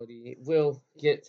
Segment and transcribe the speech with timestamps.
[0.00, 1.28] quality will get.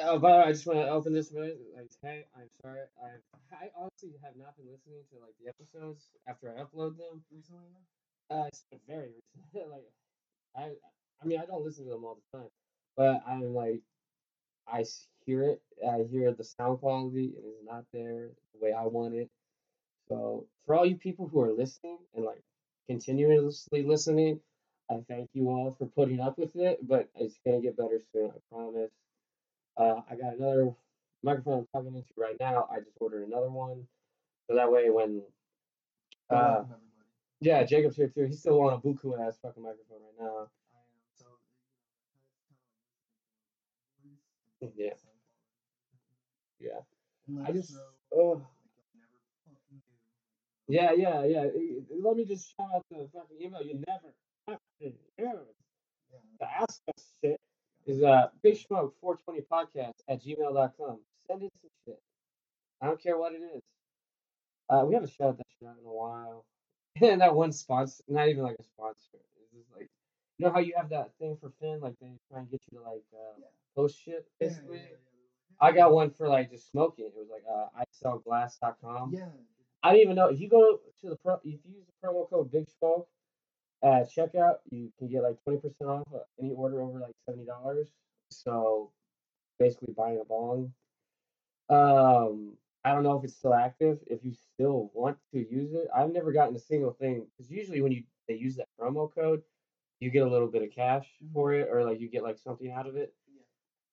[0.00, 2.80] Oh, by the way, I just want to open this with like, hey, I'm sorry.
[3.02, 7.22] I I honestly have not been listening to like the episodes after I upload them.
[7.30, 7.68] Recently?
[8.30, 9.70] Uh, it's been very recent.
[9.70, 9.90] like,
[10.56, 10.72] I
[11.22, 12.48] I mean, I don't listen to them all the time,
[12.96, 13.82] but I'm like,
[14.66, 14.84] I
[15.26, 15.62] hear it.
[15.86, 17.34] I hear the sound quality.
[17.36, 19.28] It is not there the way I want it.
[20.08, 22.42] So for all you people who are listening and like
[22.88, 24.40] continuously listening,
[24.90, 26.86] I thank you all for putting up with it.
[26.86, 28.30] But it's gonna get better soon.
[28.30, 28.92] I promise.
[29.76, 30.72] Uh, I got another
[31.22, 32.68] microphone I'm talking into right now.
[32.72, 33.86] I just ordered another one,
[34.48, 35.22] so that way when
[36.30, 36.64] uh,
[37.40, 38.26] yeah, Jacob's here too.
[38.26, 40.36] He's still on a buku ass fucking microphone right now.
[40.38, 40.48] I am
[41.18, 41.26] so.
[44.02, 44.16] You know,
[44.60, 44.94] kind of Yeah,
[46.60, 46.80] yeah.
[47.46, 47.74] I just
[48.14, 49.94] oh like, you'll never fucking do.
[50.68, 51.44] yeah, yeah, yeah.
[52.02, 53.62] Let me just shout out the fucking email.
[53.62, 54.14] You never
[54.80, 55.32] Yeah.
[56.40, 57.38] to ask us shit
[57.86, 60.98] is uh big smoke 420 podcast at gmail.com.
[61.26, 62.00] Send in some shit.
[62.80, 63.62] I don't care what it is.
[64.68, 66.44] Uh, we haven't shouted that shit out in a while.
[67.02, 69.18] and that one sponsor, not even like a sponsor.
[69.42, 69.88] It's just like,
[70.38, 72.78] you know how you have that thing for Finn, like they try and get you
[72.78, 73.44] to like uh, Yeah.
[73.76, 74.78] post shit, basically.
[74.78, 74.96] yeah, yeah,
[75.60, 77.06] I got one for like just smoking.
[77.06, 77.66] It was like uh,
[78.08, 79.12] isellglass.com.
[79.14, 79.26] Yeah.
[79.82, 82.28] I don't even know if you go to the pro, if you use the promo
[82.28, 83.08] code Big Smoke
[83.82, 87.46] at checkout, you can get like twenty percent off of any order over like seventy
[87.46, 87.88] dollars.
[88.30, 88.90] So
[89.58, 90.72] basically buying a bong.
[91.68, 93.98] Um, I don't know if it's still active.
[94.06, 97.80] If you still want to use it, I've never gotten a single thing because usually
[97.80, 99.42] when you they use that promo code,
[100.00, 102.70] you get a little bit of cash for it, or like you get like something
[102.72, 103.14] out of it.
[103.28, 103.42] Yeah.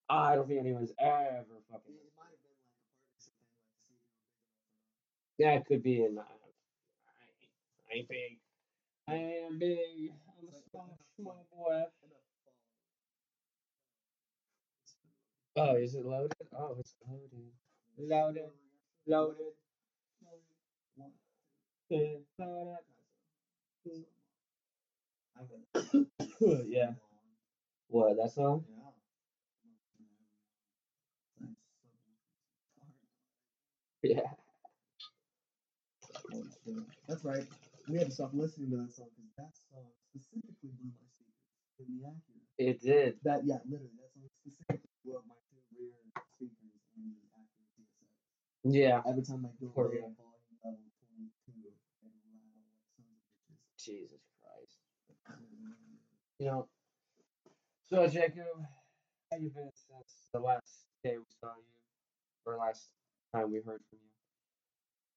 [0.09, 1.93] I don't think anyone's ever fucking.
[1.93, 4.07] It, it might have been like a partnership thing, like to see if you were
[4.07, 5.37] big enough or not.
[5.37, 6.03] Yeah, it could be.
[6.03, 8.39] And I, I ain't big.
[9.07, 10.11] I am big.
[10.39, 11.83] I'm a small, small boy.
[15.57, 16.33] Oh, is it loaded?
[16.57, 17.51] Oh, it's loaded.
[17.97, 18.51] Loaded.
[19.07, 19.53] Loaded.
[21.89, 21.99] Yeah.
[26.67, 26.91] Yeah.
[27.89, 28.17] What?
[28.17, 28.65] That song?
[34.03, 34.21] Yeah.
[37.07, 37.45] That's right.
[37.89, 41.79] We had to stop listening to that song because that song specifically blew my speakers
[41.83, 42.43] in the Acura.
[42.59, 43.19] It did.
[43.23, 45.95] That yeah, literally, that song specifically blew up my two rear
[46.35, 48.11] speakers in the Acura TSX.
[48.75, 49.01] Yeah.
[49.07, 51.71] Every time I go Poor low volume level twenty two,
[52.03, 53.79] and rattle like sons of bitches.
[53.79, 54.77] Jesus Christ.
[56.39, 56.67] You know.
[57.89, 58.57] So Jacob,
[59.31, 61.73] how you been since the last day we saw you,
[62.45, 62.89] or last
[63.33, 64.16] time we heard from you?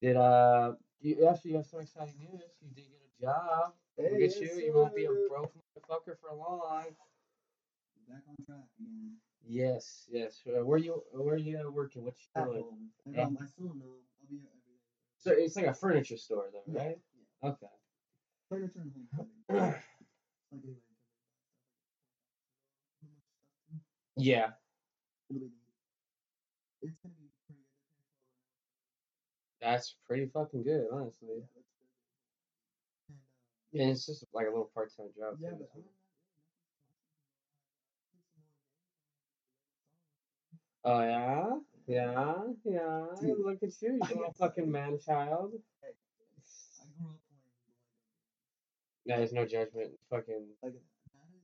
[0.03, 2.43] Did uh you actually have some exciting news?
[2.61, 3.73] You did get a job.
[3.99, 4.63] Look at you.
[4.67, 6.85] You won't be a broke motherfucker for long.
[8.09, 9.13] Back on track again.
[9.47, 10.43] Yes, yes.
[10.47, 12.05] Uh, where you where you uh, working?
[12.05, 12.65] What you doing?
[13.19, 13.99] um, I still know.
[14.21, 14.81] I'll be here every day.
[15.19, 16.99] So it's like a furniture store, though, right?
[17.43, 17.51] yeah.
[17.51, 17.67] Okay.
[18.49, 19.75] Furniture and home clothing.
[20.53, 20.77] like anyway,
[24.17, 24.51] yeah.
[25.31, 25.53] it'll be neat.
[26.83, 27.20] It's gonna be.
[29.61, 31.29] That's pretty fucking good, honestly.
[31.29, 31.87] Yeah, that's good.
[33.81, 35.37] And Yeah, it's just like a little part time job.
[35.41, 35.79] yeah, but so.
[35.79, 36.41] other than that, really,
[40.53, 42.35] nothing's Oh yeah, yeah,
[42.65, 43.07] yeah.
[43.21, 45.53] Dude, Look at you, you little fucking man child.
[45.83, 46.35] I grew up
[46.77, 47.17] playing Boy
[49.05, 49.93] Yeah, there's no judgment.
[50.11, 51.43] Fucking Like that is it's funny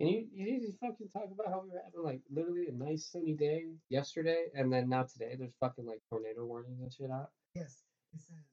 [0.00, 2.72] And you you need to fucking talk about how we were having like literally a
[2.72, 7.10] nice sunny day yesterday, and then now today there's fucking like tornado warnings and shit
[7.10, 7.30] out.
[7.54, 7.82] Yes,
[8.12, 8.44] it says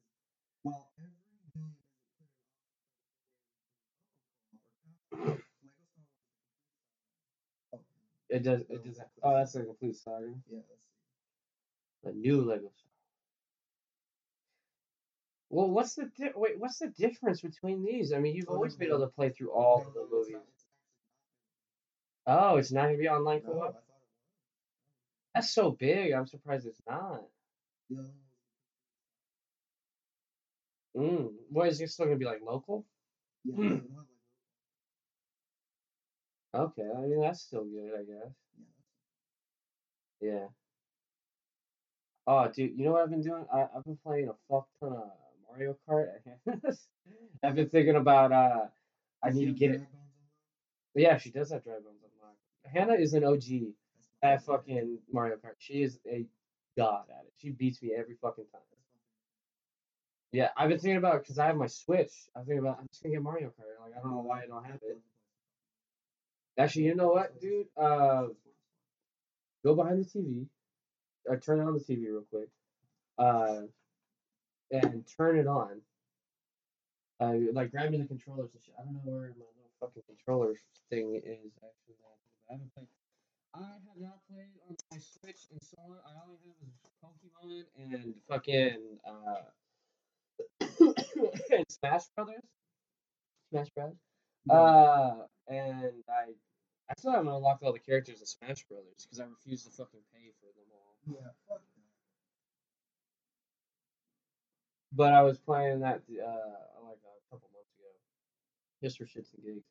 [0.63, 3.63] while every game isn't clear enough for the game to be local
[5.15, 7.75] co-op or custom, Lego Star Wars is a complete saga.
[7.75, 7.81] Oh,
[8.29, 8.61] It does.
[8.69, 9.01] It does.
[9.23, 10.33] Oh, that's a complete saga.
[10.49, 10.88] Yeah, see.
[12.05, 12.71] A new Lego.
[15.49, 16.59] Well, what's the di- wait?
[16.59, 18.13] What's the difference between these?
[18.13, 20.35] I mean, you've always been able to play through all of the movies.
[22.27, 23.41] Oh, it's not gonna be online.
[23.41, 23.83] Co-op.
[25.33, 26.11] That's so big.
[26.13, 27.23] I'm surprised it's not.
[30.95, 31.33] Mm.
[31.49, 32.85] What is it still gonna be like local?
[33.43, 33.77] yeah,
[36.53, 38.33] Okay, I mean that's still good, I guess.
[40.21, 40.47] Yeah.
[42.31, 43.43] Oh, dude, you know what I've been doing?
[43.51, 45.09] I, I've been playing a fuck ton of
[45.49, 46.09] Mario Kart.
[47.43, 48.67] I've been thinking about uh,
[49.23, 49.75] I need to get it.
[49.77, 49.89] unlocked?
[50.95, 52.37] Yeah, she does have dry bones unlocked.
[52.71, 53.73] Hannah is an OG
[54.21, 55.55] at fucking Mario Kart.
[55.57, 56.27] She is a
[56.77, 57.33] god at it.
[57.37, 58.61] She beats me every fucking time.
[58.69, 60.31] That's my favorite.
[60.31, 62.13] Yeah, I've been thinking about because I have my Switch.
[62.35, 63.81] I'm thinking about I'm just gonna get Mario Kart.
[63.81, 64.97] Like I don't know why I don't have it.
[64.99, 67.67] love to play some Actually, you know what, dude?
[67.75, 70.45] Uh, It's fun, it's go behind the TV,
[71.29, 72.49] or turn on the TV real quick,
[73.19, 73.61] uh,
[74.71, 75.81] and turn it on.
[77.21, 78.73] Uh, like grab me the controllers and shit.
[78.79, 80.55] I don't know where my little fucking controller
[80.89, 81.95] thing is actually.
[82.49, 82.87] I haven't played.
[83.53, 85.99] I have not played on my Switch and so long.
[86.05, 89.49] I only have is Pokemon and fucking uh,
[91.51, 92.43] and Smash Brothers.
[93.51, 93.97] Smash Brothers.
[94.49, 96.33] Uh, and I,
[96.89, 100.01] I still haven't unlocked all the characters in Smash Brothers because I refuse to fucking
[100.13, 100.88] pay for them all.
[101.07, 101.83] Yeah, fuck that.
[104.93, 107.91] But I was playing that uh like a couple months ago,
[108.83, 109.65] just for shits and gigs.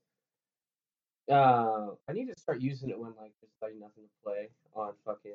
[1.30, 4.94] Uh, I need to start using it when like there's like nothing to play on
[5.04, 5.32] fucking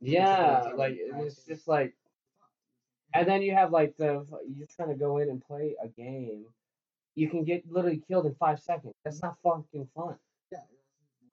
[0.00, 1.94] When you have to Yeah, like it in and it's just like
[3.14, 6.46] and then you have like the you're trying to go in and play a game.
[7.14, 8.94] You can get literally killed in five seconds.
[9.04, 10.16] That's not fucking fun.
[10.52, 10.60] yeah,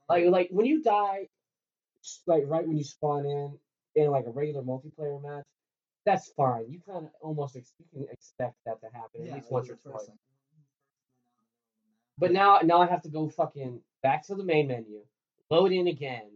[0.09, 1.29] Like like when you die,
[2.27, 3.59] like right when you spawn in
[3.95, 5.45] in like a regular multiplayer match,
[6.05, 6.65] that's fine.
[6.69, 9.75] You kind of almost ex- you can expect that to happen at least once or
[9.75, 10.09] twice.
[12.17, 15.01] But now now I have to go fucking back to the main menu,
[15.49, 16.29] load in again.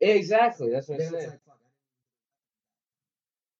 [0.00, 0.16] beside you.
[0.18, 0.70] exactly.
[0.70, 1.30] That's what I'm saying.
[1.30, 1.40] like,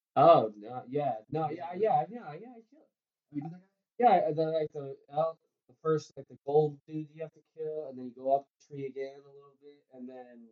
[0.00, 0.07] out.
[0.18, 2.48] Oh, no, yeah, no, yeah, yeah, yeah, yeah.
[2.56, 2.86] I kill.
[3.30, 3.60] You do that?
[3.98, 7.86] Yeah, the like the el- the first like the gold dude you have to kill,
[7.88, 10.48] and then you go up the tree again a little bit, and then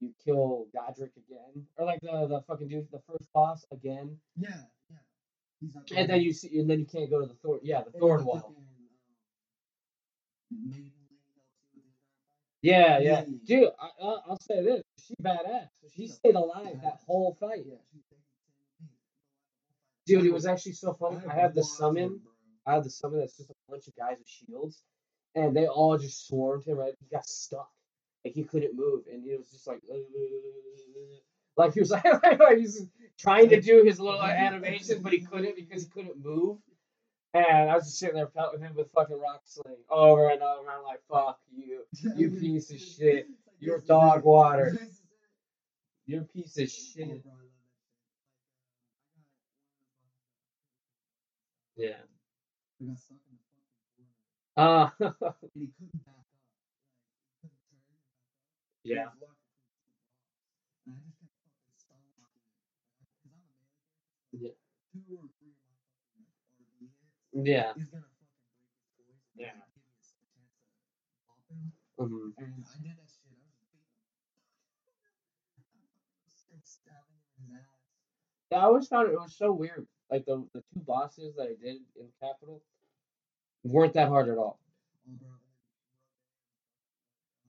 [0.00, 4.48] you kill Godrick again, or like the the fucking dude, the first boss again, Yeah,
[4.90, 4.96] yeah.
[5.60, 7.98] He's and then you see, and then you can't go to the thorn, yeah, the
[7.98, 8.54] thorn wall.
[8.56, 8.64] um,
[10.50, 12.62] maiden lady helps you with the entire fight.
[12.62, 13.70] Yeah, Yeah, dude.
[13.80, 15.68] I, I, I'll say this: she badass.
[15.96, 17.62] She stayed alive that whole fight.
[17.66, 18.96] Yeah, she's taking the same with me.
[20.06, 21.18] Dude, it was actually so funny.
[21.28, 22.20] I have the summon.
[22.66, 24.82] I have the summon that's just a bunch of guys with shields,
[25.34, 26.78] and they all just swarmed him.
[26.78, 27.70] Right, he got stuck,
[28.24, 29.80] like he couldn't move, and he was just like,
[31.56, 32.86] like he was like, he was
[33.18, 36.58] trying to do his little animation, but he couldn't because he couldn't move.
[37.34, 40.68] And I was just sitting there pelting him with fucking rock sling over and over.
[40.70, 43.26] I'm like, fuck you, you piece of shit.
[43.58, 44.76] You're dog water.
[46.04, 47.22] You're piece of shit.
[47.24, 47.30] bro, I love that shit.
[47.30, 47.70] Like, um,
[50.04, 50.50] I
[50.82, 51.61] got one of those bosses.
[51.76, 52.04] Yeah.
[52.82, 54.12] Got stuck in the fucking corner,
[54.58, 54.90] Uh,
[55.54, 56.26] and he couldn't back up.
[58.84, 59.06] Yeah.
[59.22, 59.38] locked
[60.84, 63.54] between two blocks, and I just kept fucking it.
[64.32, 64.54] Because I'm Yeah.
[64.92, 65.78] two or three of my
[66.50, 66.98] fucking hits
[67.32, 67.70] Yeah.
[67.78, 68.42] is gonna fucking
[68.98, 69.54] break his and Yeah.
[69.62, 71.72] give me a, chance to bop him.
[71.96, 73.30] hmm And I did that shit.
[73.30, 73.94] I was beating him.
[76.50, 77.70] I was stabbing his ass.
[78.50, 79.86] Yeah, I always it, it was so weird.
[80.12, 82.62] Like the the two bosses that I did in Capital
[83.64, 84.60] weren't that hard at all.
[85.08, 85.16] Oh,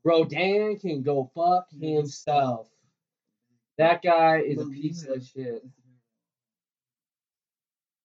[0.01, 0.21] bro.
[0.21, 2.69] And then Radahn can go fuck himself.
[3.77, 5.65] That guy is a piece of shit.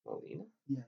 [0.04, 0.08] Malenia?
[0.08, 0.22] Oh,
[0.68, 0.82] yeah.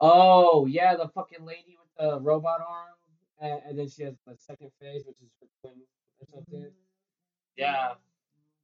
[0.00, 2.94] Oh yeah, the fucking lady with the robot arm,
[3.38, 5.74] and, and then she has the second phase, which is her twin
[6.20, 6.70] or something.
[7.56, 7.92] Yeah.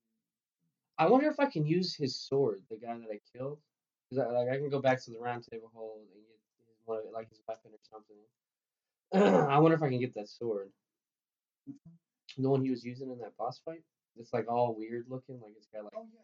[0.98, 3.60] I wonder if I can use his sword, the guy that I killed.
[4.10, 6.18] Cause I, like I can go back to the round table hold and get
[6.68, 8.18] his one of like his weapon or something.
[9.50, 10.70] I wonder if I can get that sword.
[12.38, 13.84] The one he was using in that boss fight.
[14.18, 16.20] It's like all weird looking, like it's got like Oh yeah.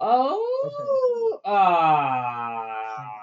[0.00, 3.20] Uh, oh ah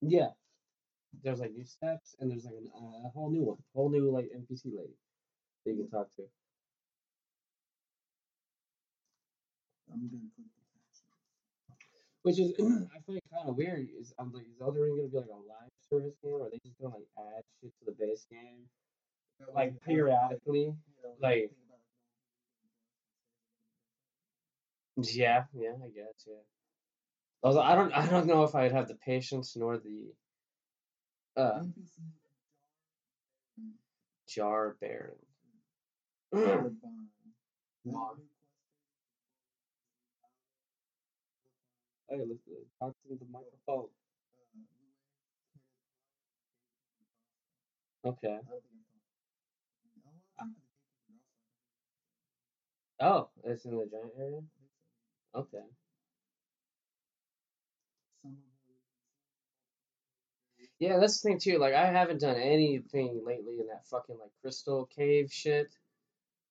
[0.00, 0.28] Yeah.
[1.22, 4.10] There's like new steps, and there's like an, uh, a whole new one, whole new
[4.10, 4.96] like NPC lady
[5.64, 6.24] that you can talk to.
[9.92, 11.02] I'm gonna click the captions.
[12.22, 12.52] Which is,
[12.94, 13.88] I find kind of weird.
[13.98, 16.50] Is I'm like, is Elden Ring gonna be like a live service game, or are
[16.50, 18.68] they just gonna like add shit to the base game,
[19.54, 20.66] like periodically?
[20.66, 21.50] like- think about, like,
[24.96, 26.34] Yeah, yeah, I guess, yeah.
[27.42, 30.12] Although I don't, I don't know if I'd have the patience nor the
[31.36, 31.64] uh
[34.28, 35.16] Jar-Bairn.
[36.32, 37.08] or Bond.
[37.84, 38.18] That Bond.
[38.18, 38.50] new quest
[42.08, 43.88] Hey, uh, talk to the microphone.
[43.88, 45.42] Lue, Kenneth, Clark,
[46.04, 46.54] Gatekeeper,
[47.10, 48.04] Crossfire.
[48.04, 48.38] Okay.
[48.38, 49.28] I don't think I've talked.
[49.98, 50.58] I want to Gatekeeper,
[52.96, 53.00] Crossfire.
[53.00, 54.42] Oh, it's in the giant area.
[55.36, 55.58] I think so.
[55.58, 55.66] Okay.
[58.22, 58.36] Some of
[60.58, 61.58] the Yeah, that's the thing too.
[61.58, 65.74] Like, I haven't done anything lately in that fucking like crystal cave shit.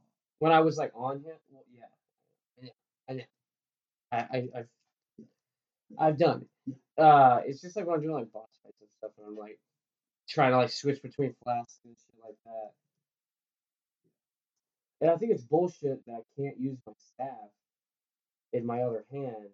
[0.44, 1.38] When I was like on him.
[1.50, 2.70] Well, yeah,
[3.10, 4.18] I I.
[4.18, 4.68] I, I I've
[5.98, 7.02] I've done it.
[7.02, 9.58] Uh, it's just like when I'm doing like boss fights and stuff, and I'm like
[10.28, 12.72] trying to like switch between flasks and shit like that.
[15.02, 17.50] And I think it's bullshit that I can't use my staff
[18.52, 19.50] in my other hand.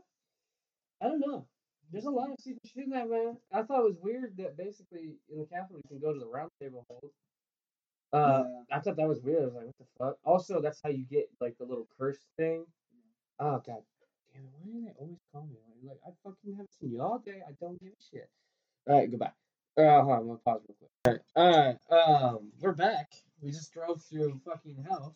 [1.00, 1.48] I don't know.
[1.92, 3.36] There's a lot of secret shit in that man.
[3.52, 6.26] I thought it was weird that basically in the capital you can go to the
[6.26, 7.10] round table hold.
[8.12, 8.76] Uh, Yeah.
[8.76, 9.42] I thought that was weird.
[9.42, 10.16] I was like, what the fuck?
[10.24, 12.64] Also, that's how you get like the little curse thing.
[13.38, 13.82] Oh god
[14.32, 14.50] damn it!
[14.58, 15.56] Why do they always call me?
[15.84, 17.42] Like, I fucking haven't seen you all day.
[17.46, 18.28] I don't give a shit.
[18.88, 19.32] All right, goodbye.
[19.76, 21.22] Uh, hold on, I'm gonna pause real quick.
[21.36, 22.32] All right, all right.
[22.34, 23.12] Um, we're back.
[23.42, 25.14] We just drove through fucking hell.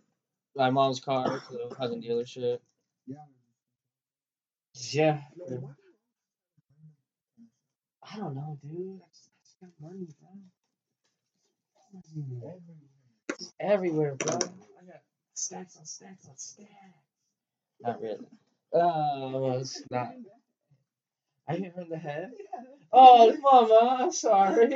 [0.57, 2.61] my mom's car to the fucking dealership.
[3.07, 3.17] Yeah.
[4.75, 5.21] Yeah.
[5.49, 5.57] Yeah.
[8.13, 9.01] I don't know, dude.
[9.03, 10.31] I just, I just got money, bro.
[13.39, 14.35] It's everywhere, bro.
[14.35, 15.03] I got
[15.35, 16.71] stacks on stacks on stacks.
[17.81, 18.27] Not really.
[18.75, 20.13] Uh, it's not.
[21.49, 22.31] I hit her in the head.
[22.93, 24.69] Oh, mama, I'm sorry.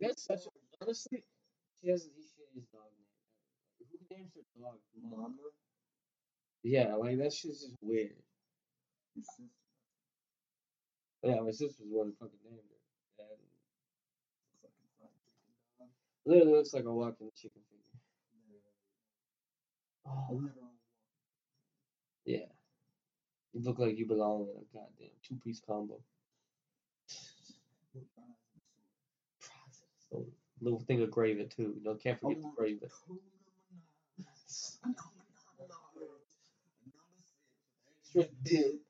[0.00, 0.50] That's such a,
[0.82, 1.24] honestly,
[1.80, 3.88] she has the shittiest dog name.
[3.90, 4.78] Who names her dog?
[5.02, 5.34] Mama.
[6.62, 8.10] Yeah, like that shit's just weird.
[11.22, 13.24] Yeah, my sister's one fucking named her.
[13.24, 13.38] And
[14.62, 15.10] Fucking chicken
[15.80, 15.88] dog.
[16.26, 17.84] literally looks like a walking chicken finger.
[20.06, 20.42] Oh,
[22.24, 22.46] yeah.
[23.54, 26.00] You look like you belong in a goddamn two piece combo.
[30.10, 30.26] So,
[30.60, 31.74] little thing of gravy too.
[31.78, 32.80] You know, can't forget the gravy.
[38.14, 38.30] Dip.
[38.44, 38.80] dip.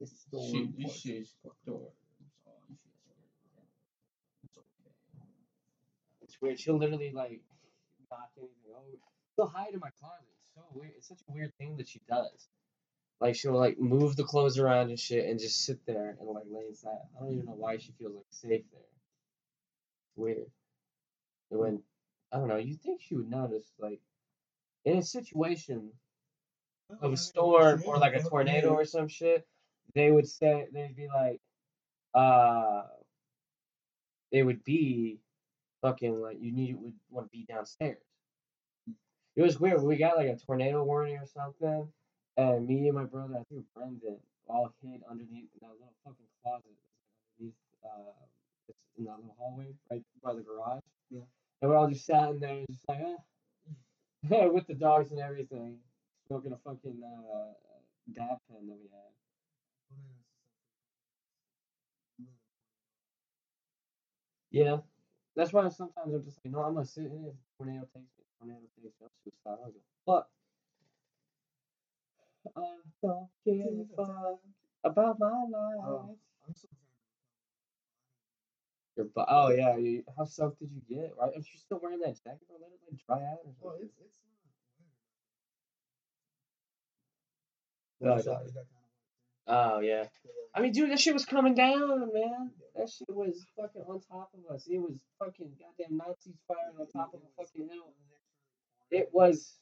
[0.00, 0.96] this the She, one you part.
[0.96, 1.26] should
[1.66, 1.92] door.
[4.44, 4.58] It's.
[6.22, 6.58] It's weird.
[6.58, 7.42] She'll literally like
[8.18, 8.98] knock anything over.
[9.34, 10.26] She'll hide in my closet.
[10.46, 10.92] It's so weird.
[10.96, 12.48] It's such a weird thing that she does.
[13.20, 16.44] Like she'll like move the clothes around and shit and just sit there and like
[16.50, 16.98] lay inside.
[17.16, 18.80] I don't even know why she feels like safe there.
[20.08, 20.50] It's weird.
[21.50, 21.82] And when
[22.32, 24.00] I don't know, you think she would notice like
[24.84, 25.90] in a situation
[27.00, 29.46] of a storm or like a tornado or some shit,
[29.94, 31.40] they would say they'd be like,
[32.14, 32.82] uh,
[34.32, 35.20] they would be
[35.84, 37.98] fucking like you need would want to be downstairs.
[39.36, 39.82] It was weird.
[39.82, 41.88] We got like a tornado warning or something,
[42.38, 44.16] and me and my brother, I think Brendan,
[44.46, 46.64] all hid underneath that little fucking closet
[47.38, 48.12] underneath, uh,
[48.68, 50.80] it's in that little hallway right by the garage.
[51.10, 51.20] Yeah.
[51.60, 53.00] And we're all just sat in there, just like,
[54.30, 55.76] ah, with the dogs and everything,
[56.28, 57.52] smoking a fucking uh,
[58.14, 59.10] dab pen that we had.
[64.50, 64.76] Yeah.
[65.36, 67.34] That's why sometimes I'm just like, no, I'm gonna sit in it.
[67.58, 69.58] Tornado takes me, tornado takes me, I'm suicide.
[69.60, 70.22] I don't give.
[72.56, 72.60] I
[73.02, 74.40] don't give a fuck
[74.84, 75.84] about my oh, life.
[75.86, 76.18] Oh,
[76.54, 76.68] so
[78.96, 81.14] Your bu- oh yeah, you, how soaked did you get?
[81.18, 81.30] Right?
[81.34, 83.94] If you're still wearing that jacket, bro, let it like dry out or Well, it's
[83.98, 84.18] it's
[88.00, 88.02] not.
[88.02, 88.22] Oh, Well, yeah.
[88.22, 90.04] somebody's got kind of Oh yeah.
[90.54, 92.50] I mean, dude, that shit was coming down, man.
[92.76, 94.66] That shit was fucking on top of us.
[94.68, 97.92] It was fucking goddamn Nazis firing on top of a fucking hill.
[98.90, 99.54] It was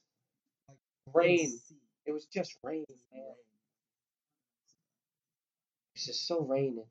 [1.13, 1.59] rain.
[2.07, 3.23] It was just rain, man.
[5.95, 6.87] It's just so raining.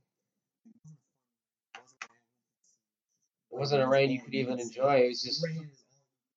[3.52, 5.02] It wasn't a rain you could even enjoy.
[5.02, 5.46] It was just,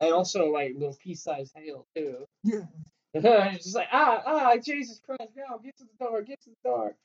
[0.00, 2.26] and also like little pea-sized hail too.
[2.42, 2.64] Yeah.
[3.14, 6.68] it's just like ah ah Jesus Christ, Now get to the door, get to the
[6.68, 6.96] door.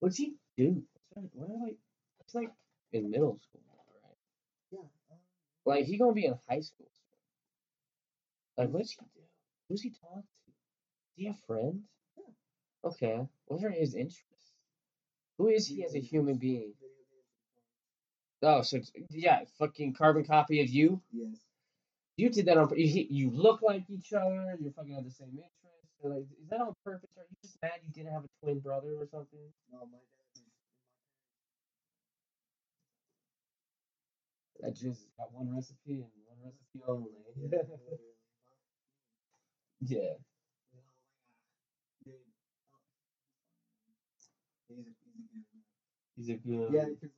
[0.00, 0.82] What's he do?
[1.10, 1.76] What's What are like?
[2.20, 2.50] It's like
[2.92, 4.16] in middle school, now, right?
[4.72, 4.88] Yeah.
[5.12, 5.18] Um,
[5.64, 6.90] Like he gonna be in high school.
[8.56, 9.22] Like, what does he do?
[9.68, 10.50] Who's he talk to?
[10.50, 10.52] Do
[11.16, 11.82] he have friends?
[12.16, 12.32] Yeah.
[12.84, 13.28] Okay.
[13.46, 14.52] What are his interests?
[15.38, 16.74] Who is he as a human being?
[16.80, 17.66] Video games and porn.
[18.42, 21.00] Oh, so yeah, fucking carbon copy of you.
[21.12, 21.36] Yes.
[22.16, 22.70] You did that on.
[22.76, 24.56] You you look like each other.
[24.60, 25.90] You fucking have the same interests.
[26.02, 27.10] So, like, is that on purpose?
[27.18, 29.40] Are you just mad you didn't have a twin brother or something?
[29.72, 30.42] No, my dad.
[34.60, 37.10] That just got one recipe and one recipe only.
[37.36, 37.52] Yeah, yeah.
[37.52, 37.60] You know,
[40.74, 40.80] like, uh,
[42.04, 42.16] dude.
[43.96, 44.34] Oh, he's a,
[44.68, 44.78] good
[45.34, 45.44] man.
[46.16, 46.72] He's a good.
[46.72, 47.15] Yeah, because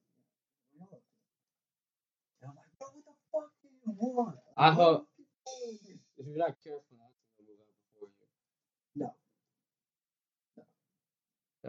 [0.78, 1.12] Y'all up to?
[2.42, 4.36] And I'm like, bro, what the fuck do you want?
[4.56, 8.08] I hope- do people do this?" If you're not careful, that's gonna move out before
[8.08, 8.26] you.
[8.96, 9.14] No,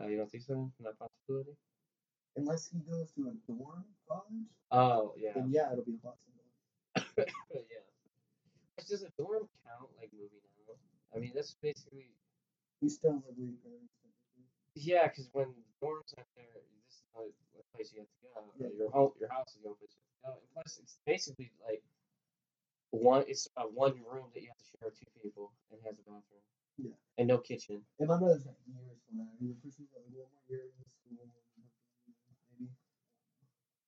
[0.01, 0.71] Uh, you don't think so?
[0.79, 1.57] Not possibility.
[2.37, 5.31] Unless he goes to a dorm college, Oh yeah.
[5.35, 6.53] then yeah, it'll be a possibility.
[7.53, 7.85] yeah.
[8.77, 10.39] It's does a dorm count like moving
[10.69, 10.77] out?
[11.15, 12.07] I mean, that's basically
[12.81, 13.93] You still live with parents.
[14.75, 16.47] yeah, because when the dorms aren't there,
[16.87, 17.33] this is the only
[17.75, 18.31] place you have to go.
[18.59, 18.71] Yeah.
[18.77, 20.31] Your home, your house is the only place you have to go.
[20.39, 21.83] And plus, it's basically like
[22.91, 23.23] one.
[23.27, 26.03] It's a one room that you have to share with two people and has a
[26.07, 26.43] bathroom.
[26.79, 26.95] Yeah.
[27.19, 27.83] And no kitchen.
[27.99, 29.29] And my brother's got years for that.
[29.39, 31.27] He would push me one more year in school.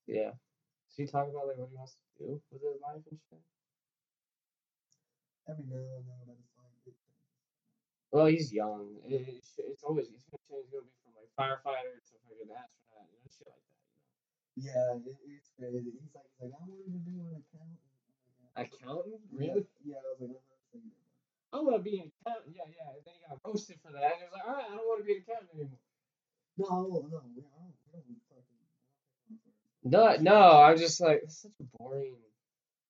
[0.08, 0.32] Yeah.
[0.90, 3.42] So you talk about like what he wants to do with his life and shit.
[5.50, 7.34] Every now and then, but it's like it changes.
[8.14, 8.96] Well, he's young.
[9.04, 10.70] It, it, it's always he's gonna change.
[10.70, 13.82] He's gonna be from like firefighter to fucking astronaut, you know, shit like that.
[14.56, 15.92] You Yeah, it, it's crazy.
[15.98, 17.84] He's like, he's like, I wanted to be an accountant.
[18.40, 18.54] know.
[18.56, 19.24] Accountant?
[19.34, 19.66] Really?
[19.84, 21.10] Yeah, I was like, I'm not saying that.
[21.52, 22.54] I want to be an accountant.
[22.54, 22.96] Yeah, yeah.
[22.96, 24.04] And then he got roasted for that.
[24.14, 25.84] And he was like, all right, I don't want to be an accountant anymore.
[26.56, 28.14] No, I no, we, don't, we don't fucking.
[28.22, 30.62] I don't pick on No, no.
[30.62, 32.16] I'm just like it's such a boring.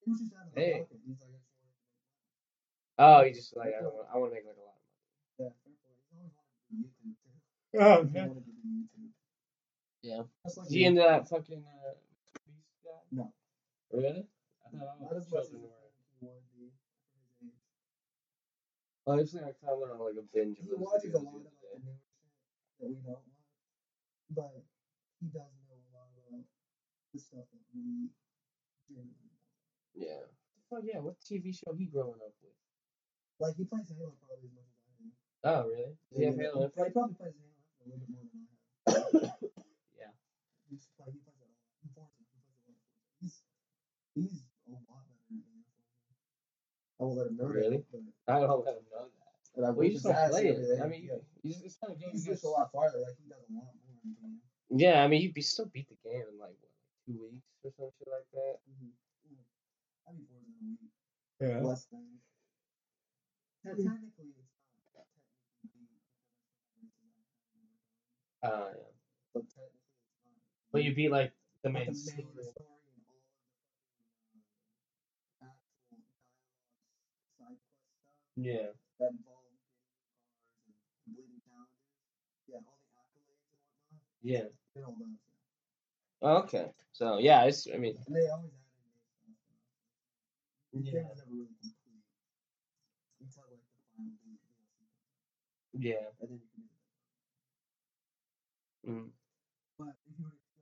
[0.05, 0.85] He was just out of the Hey.
[1.05, 1.71] He's just wanted to make money.
[2.99, 4.07] Oh, he just like I don't want.
[4.13, 4.93] I want to make like a lot of money.
[5.39, 5.53] Yeah.
[5.65, 5.81] He's
[6.13, 7.33] always wanted to do YouTube too.
[7.81, 9.09] Oh, He wanted to do YouTube.
[10.03, 10.21] Yeah.
[10.45, 11.93] Like he into that fucking uh,
[12.45, 13.01] beast guy?
[13.11, 13.33] No.
[13.91, 14.27] Really?
[14.61, 15.73] I thought all Not the as much as children were.
[16.21, 17.57] wanted to be for his age.
[19.07, 21.47] Honestly, I kind of went on like a binge of He watches a lot of
[21.49, 22.29] like the newer shit
[22.79, 23.41] that we don't watch,
[24.29, 24.53] but
[25.19, 26.45] he does know a lot about
[27.13, 28.09] the stuff that we
[28.89, 29.45] genuinely don't.
[29.95, 30.25] Yeah.
[30.69, 30.99] Fuck yeah!
[30.99, 32.57] What TV show he growing up with?
[33.39, 35.07] Like he plays Halo probably as much as I do.
[35.45, 35.93] Oh, really?
[36.09, 36.87] Does he have Halo he, Infinite?
[36.87, 38.49] he probably plays Halo a little bit more than I
[38.97, 39.39] have.
[39.93, 40.11] Yeah.
[40.69, 41.69] He just play, he plays it a lot.
[41.83, 42.77] He plays it a lot.
[43.21, 43.35] He's
[44.17, 45.61] he's a lot better than me.
[46.97, 47.85] I won't let him know Really?
[47.85, 47.91] that.
[48.25, 49.29] But, I don't let him know that.
[49.59, 50.57] and I Well, you just don't play it.
[50.81, 51.21] I mean, yeah.
[51.45, 52.09] you just, it's kind of game.
[52.17, 52.97] he's you just a lot farther.
[53.03, 54.41] Like he does a lot more in the game.
[54.73, 56.72] Yeah, I mean, you be still beat the game in like what, like
[57.05, 58.59] two weeks or some shit like that.
[58.67, 58.91] Mm-hmm.
[60.07, 60.91] I beat Forza in a week.
[61.39, 61.59] Yeah.
[61.63, 62.19] Less than.
[63.63, 66.03] Te- technically, it's not technically beat
[66.75, 67.71] because I still have
[68.43, 68.91] races I haven't Uh, yeah.
[69.33, 70.35] But technically, it's not.
[70.71, 71.31] But you beat like
[71.63, 72.27] the main the story.
[72.27, 74.03] main story and all of the actual
[75.39, 76.07] dialogue, side quest
[77.39, 77.55] stuff
[78.35, 78.75] Yeah.
[78.99, 80.75] that involve getting cars and
[81.07, 81.87] completing challenges.
[82.51, 84.11] Yeah, all the accolades and whatnot.
[84.23, 84.51] Yeah.
[84.75, 85.19] It all does.
[86.23, 86.71] Oh, okay.
[86.93, 87.67] So yeah, it's.
[87.73, 88.85] I mean, And they always add in
[89.25, 89.57] new stuff.
[90.71, 90.79] though.
[90.79, 90.91] The Yeah.
[90.93, 92.05] game is never really complete
[93.19, 96.05] until like the final D- DLC comes out, yeah.
[96.21, 96.79] and then you can do the
[98.85, 99.09] Mm.
[99.79, 100.61] But if you were to go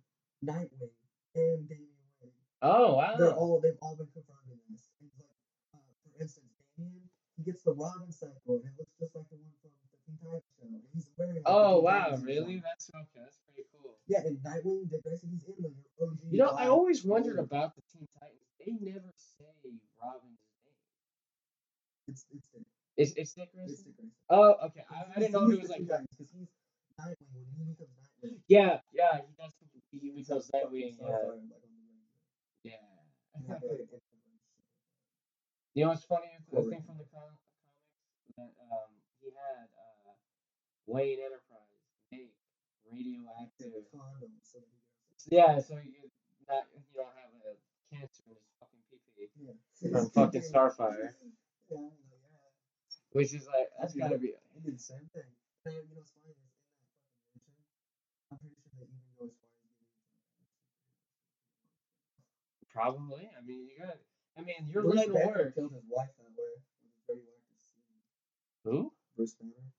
[0.44, 0.94] Nightwing,
[1.34, 2.32] and Damian Wayne.
[2.62, 3.16] Oh wow.
[3.16, 4.88] They're all they've all been confirmed in this.
[5.00, 5.28] And like,
[5.74, 9.36] uh, for instance, Damian, he gets the Robin cycle, and it looks just like the
[9.36, 10.42] one from the Teen Titans show.
[11.46, 12.60] Oh wow, really?
[12.64, 13.20] That's okay.
[13.24, 13.96] That's pretty cool.
[14.08, 16.18] Yeah, and Nightwing, he's in the OG.
[16.30, 18.40] You know, I always wondered about the Teen Titans.
[18.60, 19.44] They never say
[20.00, 20.76] Robin's name.
[22.08, 22.62] It's it's Dick.
[22.96, 23.84] Is it's Dick It's Grayson?
[23.84, 24.12] Dick Grayson.
[24.30, 24.84] Oh, okay.
[24.90, 25.86] I, I didn't know it was like.
[25.86, 26.48] Because he's
[27.00, 28.38] Nightwing when he becomes Nightwing.
[28.48, 29.20] Yeah, yeah.
[29.26, 29.52] He does.
[29.90, 30.94] He becomes Nightwing.
[31.00, 31.06] Yeah.
[31.08, 32.18] Starfire, like on the Ranger.
[32.62, 32.72] Yeah.
[33.34, 34.38] And I feel like it's super fun.
[35.74, 36.30] You know what's funny?
[36.52, 39.66] The thing from the com- comics that um he had
[40.86, 41.80] Wayne Enterprise
[42.12, 42.32] make
[42.90, 43.72] radioactive.
[43.90, 44.80] Condom, so that he
[45.10, 46.10] gets Yeah, so you
[46.48, 47.56] not you don't have a
[47.94, 49.56] cancer in fucking pee, Yeah.
[49.90, 51.14] From fucking Starfire.
[51.72, 51.88] Yeah, yeah.
[53.16, 54.36] which is like that's gotta be.
[54.62, 55.24] Did the same thing.
[55.64, 56.92] And you know what's funny is in that fucking
[57.32, 57.56] mission,
[58.28, 60.12] I'm pretty sure they even go as far as giving each other
[62.68, 63.24] Probably.
[63.32, 63.96] I mean, you got.
[64.36, 65.54] I mean, your Bruce Banner work.
[65.56, 67.96] killed his wife that way with his radioactive semen.
[68.68, 68.92] Who?
[69.16, 69.72] Bruce Banner.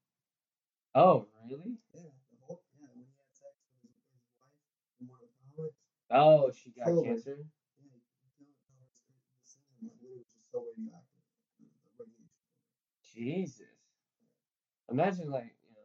[0.96, 1.76] Oh, really?
[1.92, 2.64] Yeah, the Hulk.
[2.80, 4.56] Yeah, when he had sex with his, his wife
[4.96, 5.76] in one of the comics.
[6.08, 7.44] Oh, she got cancer.
[7.84, 10.40] Yeah, he killed her.
[10.48, 11.20] so radioactive.
[11.60, 12.32] The radiation.
[13.04, 13.76] Jesus.
[14.88, 15.84] Imagine like you know,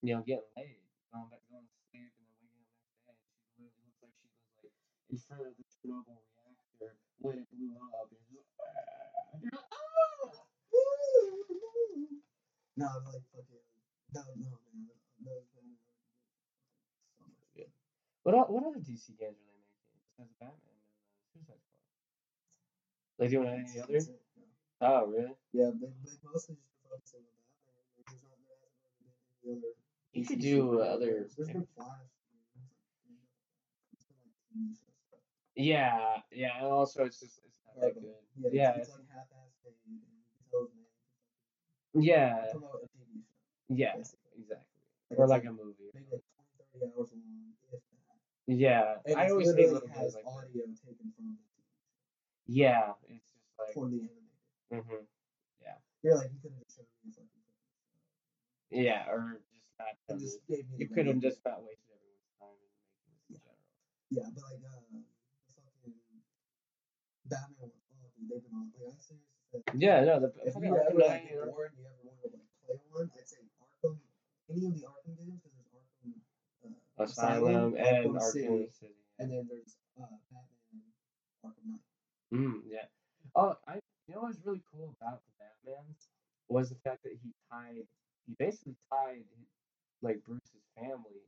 [0.00, 0.80] you know, getting laid,
[1.12, 4.00] going back, going to sleep, and then waking up next day, and she literally looks
[4.00, 4.72] like she was like
[5.12, 10.40] in front of the Chernobyl reactor when it blew up, and just "Ah," like, "Ah!"
[12.80, 13.65] No, I'm like fucking.
[14.14, 14.86] No, no, man.
[15.24, 15.76] Those Batman
[17.18, 17.70] so much Yeah.
[18.22, 23.18] What what other DC games are they making besides Batman and uh, Suicide Squad?
[23.18, 23.96] Like doing any That's- other?
[23.96, 24.86] it, no.
[24.88, 25.34] Oh really?
[25.52, 27.82] Yeah, they, they mostly just focus on Batman.
[27.96, 29.10] Like, there's not, there hasn't really been
[29.42, 29.72] any other.
[30.12, 31.24] You could do other.
[31.26, 31.34] games.
[31.34, 32.06] There's been Flash.
[32.06, 33.18] games, like, there's been,
[33.96, 35.24] it's been like TV show stuff.
[35.56, 38.12] Yeah, yeah, and also it's just it's not that good.
[38.36, 42.84] Yeah, Yeah, it's, it's it's- like half-assed and you can tell it's made Yeah, promote
[42.84, 43.05] a TV show.
[43.68, 44.38] Yeah, basically.
[44.38, 44.66] exactly.
[45.10, 45.90] Like, Or like a movie.
[45.94, 46.22] maybe like
[46.78, 48.18] 20, 30 hours long, if that.
[48.46, 50.30] Yeah, And I always hate little has like that.
[50.30, 53.74] audio taken from the TV show Yeah, it's just like.
[53.74, 54.86] for the animated.
[54.86, 55.06] hmm
[55.62, 55.78] Yeah.
[56.02, 57.42] You're like, you could have just shown me fucking.
[58.70, 59.94] Yeah, or just not.
[60.10, 63.30] And just gave me You could have just not wasted everyone's time in making this
[63.30, 63.62] in general.
[64.10, 65.94] Yeah, but like, uh, the fucking
[67.30, 68.70] Batman dude, they've been on.
[68.74, 69.78] Like, I seriously.
[69.78, 72.78] Yeah, no, the If you ever like bored and you ever want to like play
[72.90, 73.45] one, I'd say.
[74.50, 76.12] Any of the Arkham games, because there's Arkham
[76.98, 78.94] uh, Asylum and Arkham Arkham City, City.
[79.18, 80.86] and then there's uh, Batman
[81.44, 81.84] Arkham Knight.
[82.32, 82.86] Mm, yeah.
[83.34, 83.78] Oh, I.
[84.06, 85.82] You know what was really cool about the Batman
[86.48, 87.82] was the fact that he tied.
[88.26, 89.24] He basically tied
[90.02, 91.26] like Bruce's family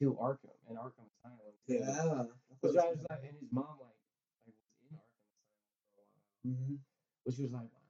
[0.00, 1.52] to Arkham and Arkham Asylum.
[1.68, 1.76] too.
[1.76, 2.24] Yeah.
[2.60, 4.00] Which I was like, and his mom like
[4.48, 6.74] like was in Arkham Asylum for a while, Mm-hmm.
[7.28, 7.84] which was like, wow,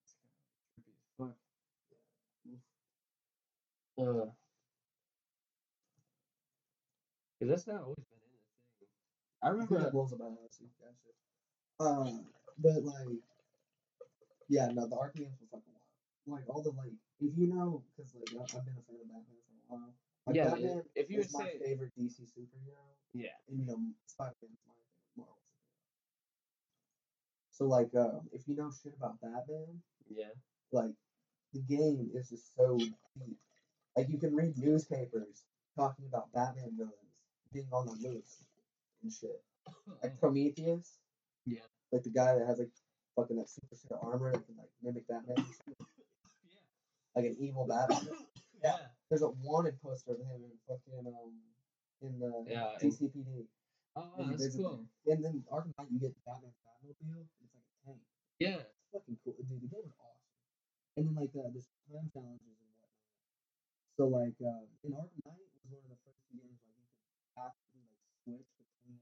[0.00, 0.40] that's kind of
[0.72, 1.36] trippy as fuck.
[3.98, 4.28] Uh,
[7.40, 8.88] cause that's not always been in the thing.
[9.42, 9.78] I I remember.
[9.80, 10.58] that was about us.
[10.60, 11.14] That shit.
[11.80, 12.26] Um,
[12.58, 13.20] but like,
[14.48, 16.40] yeah, no, the Arkham games were fucking wild.
[16.40, 19.08] Like all the like, if you know, because like I- I've been a fan of
[19.08, 19.94] Batman for a while.
[20.26, 23.36] Like Yeah, Batman if you is would my say- favorite DC superhero, Yeah.
[23.48, 25.40] and you know, Spider Man is my favorite Marvel superhero.
[27.52, 30.32] So like, uh, if you know shit about Batman, Yeah.
[30.72, 30.92] like
[31.52, 33.38] the game is just so deep.
[33.96, 35.42] Like you can read newspapers
[35.76, 37.16] talking about Batman villains
[37.52, 38.44] being on the loose
[39.02, 39.42] and shit.
[40.02, 40.98] Like Prometheus.
[41.46, 41.60] Yeah.
[41.92, 42.70] Like the guy that has like
[43.16, 45.36] fucking that super of armor that can like mimic Batman.
[45.36, 45.76] shit.
[46.44, 47.22] Yeah.
[47.22, 48.08] Like an evil Batman.
[48.64, 48.76] Yeah.
[49.10, 51.36] There's a wanted poster of him in fucking um
[52.02, 53.44] in the Yeah, GCPD.
[53.94, 54.80] Oh, that's visit cool.
[55.06, 57.24] And then Arkham Knight you get Batman's Batmobile.
[57.44, 58.00] It's like a tank.
[58.40, 58.64] Yeah.
[58.64, 59.60] It's fucking cool, dude.
[59.62, 60.34] The game is awesome.
[60.96, 62.56] And then like uh, there's time challenges.
[63.96, 67.40] So like uh, in Arkham Knight was one of the first games like you could
[67.40, 69.00] actively like switch between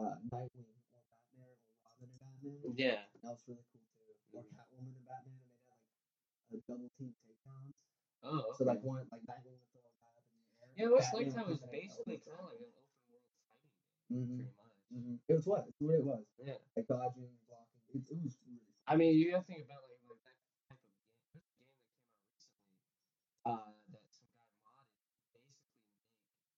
[0.00, 1.52] um, uh, Nightwing or Batman or
[1.84, 2.72] Robin and Batman.
[2.80, 3.04] Yeah.
[3.20, 4.08] That was really cool too.
[4.32, 4.56] Or Mhm.
[4.56, 7.76] Catwoman and Batman, and they had like a double team takedowns.
[8.24, 8.56] Oh.
[8.56, 10.72] So like one like Nightwing would throw a guy up in the air.
[10.72, 13.04] Yeah, West Batman Lake Town was come in and basically kind of like an open
[13.12, 13.68] world fighting
[14.08, 14.40] game, Mhm.
[14.40, 14.80] pretty much.
[14.96, 15.20] Mhm.
[15.28, 15.68] It was what?
[15.68, 16.24] It's what it was.
[16.40, 16.56] Yeah.
[16.72, 17.84] Like dodging, blocking.
[17.92, 18.64] It, it was really.
[18.64, 18.88] Fun.
[18.88, 20.36] I mean, you got to think about like like that
[20.72, 21.12] type of game.
[21.28, 24.94] There's a game that came out recently, uh, that some guy modded,
[25.34, 26.54] basically make a,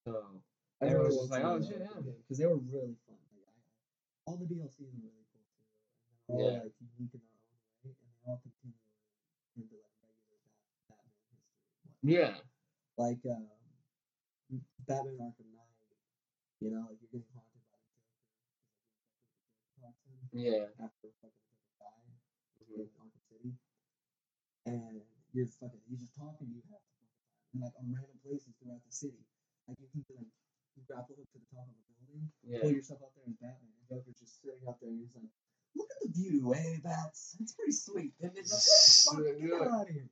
[0.07, 0.11] Yeah.
[0.11, 2.97] Um, so I Everyone really was just like, "Oh, shit, yeah." because they were really
[3.05, 3.21] fun.
[3.37, 3.55] Like I,
[4.27, 6.65] all the DLCs were really cool too, and they're all Yeah.
[6.67, 7.47] like unique in their own
[7.85, 8.81] way, and they all continue
[9.61, 10.41] into like regular
[10.89, 11.37] Bat- Batman history.
[11.37, 11.90] and whatnot.
[12.03, 12.35] Yeah.
[12.97, 13.47] Like um,
[14.87, 15.73] Batman Arkham Knight,
[16.61, 18.13] you know, like you're getting haunted by the Joker,
[19.65, 20.85] because like you're infected with the Joker toxin Yeah.
[20.85, 22.13] after fucking the died
[22.61, 22.85] Mhm.
[22.85, 23.53] in Arkham City,
[24.67, 25.01] and
[25.33, 28.19] you're fucking he's just talking to you half the fucking time, and like on random
[28.21, 29.25] places throughout the city,
[29.69, 30.29] like you can like
[30.77, 32.61] you grapple hook to the top of a building, Yeah.
[32.61, 35.31] pull yourself up there as Batman, and Joker's just sitting up there, and he's like,
[35.75, 39.89] "Look at the view, hey bats, it's pretty sweet." And it's like, "Fuck, get out
[39.89, 40.11] of here."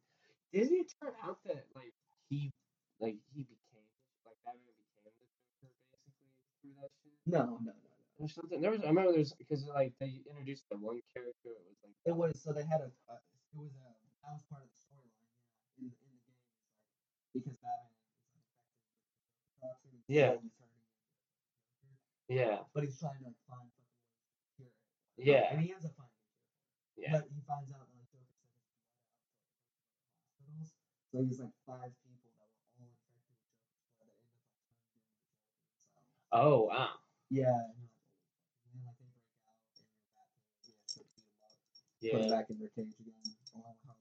[0.52, 1.92] Didn't it turn out that like
[2.28, 2.52] he
[3.00, 3.84] like he became
[4.24, 5.12] like Batman became the
[5.60, 6.32] Joker basically
[6.62, 7.12] through that shit?
[7.26, 7.96] No, no, no, no.
[8.18, 8.60] Or something.
[8.60, 11.52] There was I remember there's because like they introduced the one character.
[11.52, 12.90] It was like It was so they had a.
[13.08, 13.20] Uh,
[13.52, 13.88] it was a.
[14.24, 15.32] That was part of the storyline.
[15.78, 18.48] Yeah, in, in the game, like because Batman is affected
[19.24, 20.36] with the toxin, Yeah.
[20.36, 24.04] slowly turning into the Joker, yeah but he's trying to like find fucking
[24.56, 24.84] cure it.
[25.16, 25.48] Yeah.
[25.52, 26.76] and he ends up finding a cure for it.
[27.00, 27.87] yeah But he finds out
[31.12, 34.60] So he's like five people that were all infected with Joker's blood that end up
[34.60, 36.12] like turning into Joker.
[36.28, 37.00] So, oh wow.
[37.30, 37.52] Yeah.
[42.00, 42.18] Yeah.
[42.18, 43.14] Put back in their cage again,
[43.52, 43.98] Harley Quinn.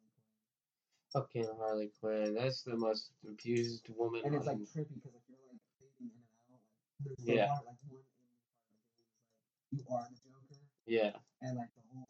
[1.13, 2.35] Fucking Harley Quinn.
[2.35, 4.21] That's the most abused woman.
[4.23, 6.61] And it's like on- trippy because like you're like fading in and out.
[6.61, 6.61] Like
[7.01, 7.49] there's yeah.
[7.49, 10.61] Like one in the the game is like you are the Joker.
[10.85, 11.11] Yeah.
[11.41, 12.05] And like the whole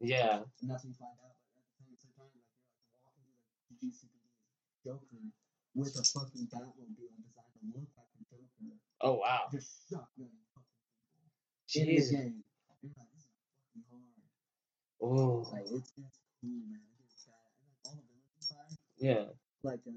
[0.00, 0.42] Yeah.
[0.60, 1.34] and that's what you find out.
[1.80, 3.36] But at the same time, like you're like walking through
[3.70, 4.40] like GCPD's
[4.84, 5.22] Joker
[5.74, 9.48] with a fucking Batmobile designed to look like the Joker, Oh wow.
[9.52, 10.80] just shotgunning fucking
[11.68, 12.12] people in the Jesus.
[12.12, 12.44] game.
[12.82, 14.20] You're like, this is fucking hard.
[15.00, 15.44] Oh.
[15.52, 16.80] Like it's it's cool, man.
[17.04, 17.36] It's bad.
[17.60, 19.26] And like all the villains fight, Yeah.
[19.64, 19.92] like uh,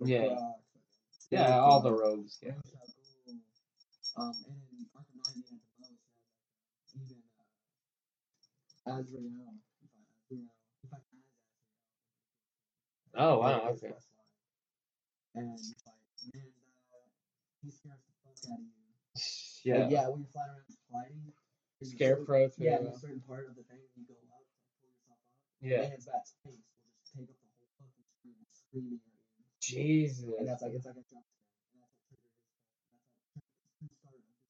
[0.00, 0.28] Yeah.
[1.30, 1.58] Yeah.
[1.60, 2.38] All the rogues.
[2.42, 2.52] Yeah.
[2.56, 2.88] Ra's al
[3.26, 3.40] Ghul.
[4.16, 6.06] Um, and in Arkham Knight, you had the most.
[6.94, 9.22] You had like, even uh, Azrael.
[9.22, 10.48] You fight Azrael.
[10.82, 11.20] You fight as
[13.14, 13.16] Azrael.
[13.16, 13.68] Oh wow.
[13.72, 13.92] Okay.
[15.34, 16.00] And fight
[16.34, 16.50] Manda.
[17.62, 18.72] He scares the fuck out of you.
[19.64, 19.78] Yeah.
[19.84, 21.32] Like, yeah, when you're flying around certain-
[21.84, 22.48] Scarecrow.
[22.56, 24.48] Yeah, a certain part of the thing, you go up, like,
[24.80, 25.20] pull yourself up.
[25.60, 25.84] Yeah.
[25.88, 29.44] Man's that space will just take up the whole fucking screen, and screaming at you.
[29.60, 30.28] Jesus.
[30.36, 31.60] And that's like it's like a jump scare.
[31.72, 32.56] And that's what triggered his
[33.36, 34.40] That's like who started his.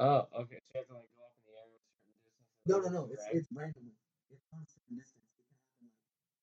[0.00, 0.60] Oh, okay.
[0.60, 2.44] So you have to like go up in the air a certain distance.
[2.44, 3.08] and No, no, no.
[3.12, 3.96] It's it's randomly.
[4.30, 5.26] It's not a certain distance.
[5.34, 5.90] It can happen like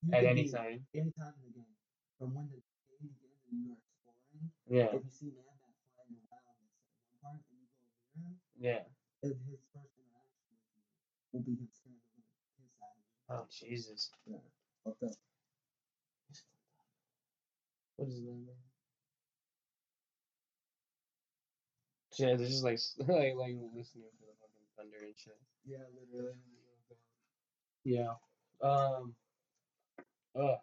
[0.03, 0.79] you at any time.
[0.95, 1.75] any time in the game.
[2.19, 4.91] From when the game begins and you are exploring, Yeah.
[4.91, 6.75] if you see Man that flying around at one
[7.23, 7.79] part and you go
[8.19, 8.83] near him, Yeah.
[9.23, 10.83] his first interaction with you
[11.31, 13.15] will be him scaring the living piss out of you.
[13.31, 14.11] Oh Jesus.
[14.27, 14.43] Yeah.
[14.83, 15.15] Fucked up.
[17.95, 18.35] What is that?
[18.35, 18.59] Man?
[22.19, 25.39] Yeah, they're just like like like listening to the fucking thunder and shit.
[25.69, 26.33] Yeah, literally.
[27.83, 28.15] Yeah.
[28.61, 29.15] Um.
[30.35, 30.57] Uh.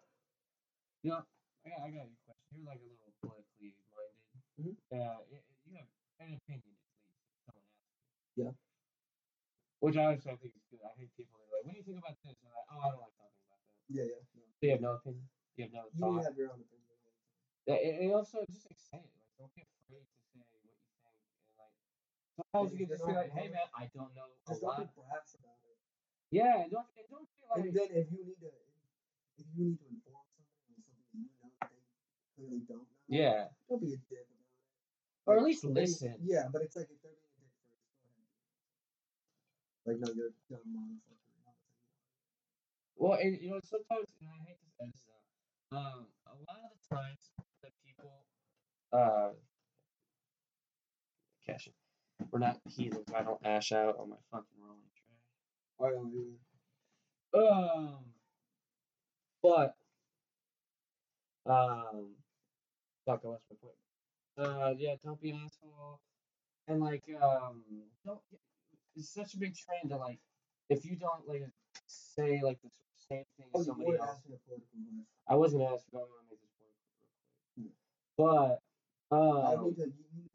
[1.03, 1.23] You know,
[1.65, 2.47] I got I got a question.
[2.59, 4.25] You're like a little politically minded.
[4.59, 4.75] Mhm.
[4.91, 5.87] Uh, y- y- you have
[6.19, 7.23] an opinion at least.
[7.45, 8.35] Someone asks.
[8.35, 8.53] Yeah.
[9.79, 10.81] Which I think is good.
[10.83, 12.81] I hate people are like, "What do you think about this?" And I'm like, "Oh,
[12.81, 14.21] I don't like talking about that." Yeah, yeah.
[14.35, 14.43] No.
[14.57, 15.29] So you have no opinion.
[15.55, 16.25] You have no You thought.
[16.25, 16.83] have your own opinion.
[17.67, 19.11] Yeah, and, and also just like say it.
[19.13, 20.79] Like don't be afraid to say what you think.
[21.05, 21.15] And
[21.61, 21.75] like
[22.37, 24.69] sometimes you if can you're just be like, "Hey man, I don't know Just don't
[24.69, 25.77] lot." be brash about it.
[26.29, 28.51] Yeah, and don't and don't be like and then if you need to,
[29.41, 31.81] if you need to inform somebody on something you know they
[32.37, 35.25] clearly don't know, yeah, don't be a dick about it.
[35.25, 36.13] or at least listen.
[36.21, 38.21] Yeah, but it's like if they're being a dick first, go ahead.
[38.21, 39.97] and do it.
[39.97, 41.17] Like no, you're a dumb motherfucker.
[41.25, 43.01] you're not listening to me.
[43.01, 46.59] Well, and you know sometimes, and I hate to say this, uh, um, a lot
[46.61, 47.31] of the times
[47.63, 48.11] that people,
[48.93, 49.31] uh,
[51.47, 51.73] cash it.
[52.31, 53.05] We're not heathens.
[53.15, 55.87] I don't ash out on my fucking rolling tray.
[55.87, 57.47] I don't either.
[57.47, 57.97] Um,
[59.43, 59.75] but,
[61.45, 62.15] um,
[63.05, 63.75] fuck, I lost my point.
[64.37, 65.99] Uh, yeah, don't be an asshole,
[66.67, 67.63] and like, um,
[68.05, 68.19] don't.
[68.95, 70.19] It's such a big trend to like,
[70.69, 71.43] if you don't like
[71.87, 72.69] say like the
[73.09, 74.09] same thing Oh, as you somebody else.
[74.09, 75.05] asking a political question.
[75.27, 76.73] I was gonna ask, but I want to make this point
[77.57, 78.59] real quick.
[79.09, 79.85] But, I don't um, need to.
[79.85, 80.29] You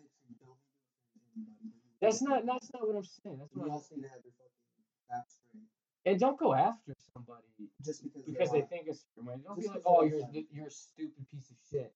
[2.01, 3.39] that's not that's not what I'm saying.
[3.39, 5.65] That's You what I'm need have your fucking facts straight.
[6.07, 7.47] and don't go after somebody
[7.85, 8.23] Just because.
[8.25, 9.35] because they think it's your way.
[9.45, 10.21] Don't be like, oh, you're
[10.53, 11.93] you're a stupid piece of shit.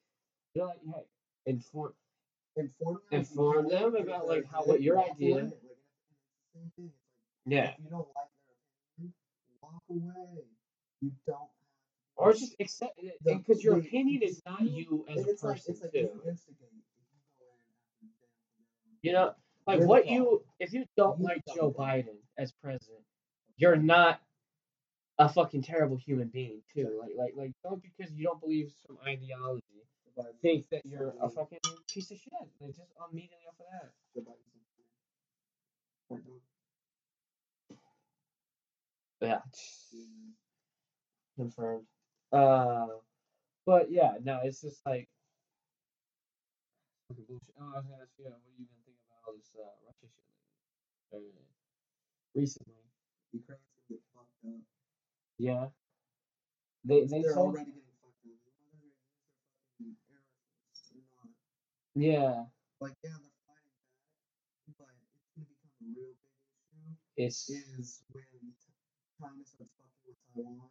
[0.55, 1.05] You're like, hey,
[1.47, 1.93] inform.
[2.57, 3.21] inform them.
[3.21, 5.35] Inform them about, like, how- what your idea-.
[5.35, 6.93] Like, and it's the same thing.
[6.93, 7.71] It's like Yeah.
[7.73, 8.57] if you don't like their
[8.97, 9.15] opinion,
[9.61, 10.45] walk away.
[11.03, 11.51] You don't.
[12.17, 15.57] Or just accept eh, it because your opinion is not you- as a it's like
[15.57, 15.99] person it's like too.
[15.99, 16.89] you instigate if
[17.21, 19.35] you go in after them for their own You know,
[19.69, 21.73] like what you if you don't like Joe.
[21.73, 23.05] Biden as president,
[23.57, 24.21] you're not
[25.19, 26.99] a fucking terrible human being too.
[27.01, 29.63] Like like like don't because you don't believe some ideology
[30.43, 32.33] think that you're a fucking- piece of shit.
[32.61, 33.93] Like just immediately off of that.
[34.15, 34.57] Joe Biden's
[36.11, 36.41] a- Right, no.
[39.21, 39.41] Yeah.
[41.37, 41.87] Confirmed.
[42.33, 42.87] Uh,
[43.67, 45.09] but yeah, no, it's just like.
[47.11, 48.76] Oh, I was gonna ask you, what do you even think about
[49.27, 50.27] all this uh, Russia shit?
[51.13, 51.19] Uh,
[52.35, 52.75] recently.
[53.33, 54.63] Ukraine's gonna get fucked up.
[55.39, 55.67] Yeah.
[56.85, 58.39] They they They're told already getting fucked up.
[58.47, 58.87] They use their
[59.79, 60.23] fucking air
[60.71, 61.31] force or not.
[61.95, 62.47] yeah,
[62.81, 64.07] Like, yeah, they're fighting back,
[64.79, 66.35] but it's gonna become a real big
[67.27, 67.27] issue.
[67.27, 68.25] it's Is when
[69.19, 70.71] China starts fucking with Taiwan.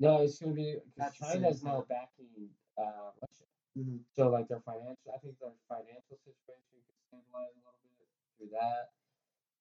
[0.00, 3.46] no, it's gonna be because At the same China's now backing uh Russia.
[3.78, 4.00] Mm-hmm.
[4.16, 6.80] So like their financial, I think their financial situation
[7.22, 8.92] stabilize a little bit through that,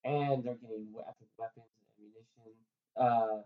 [0.03, 2.53] and they're getting we- I think weapons and ammunition.
[2.95, 3.41] Uh,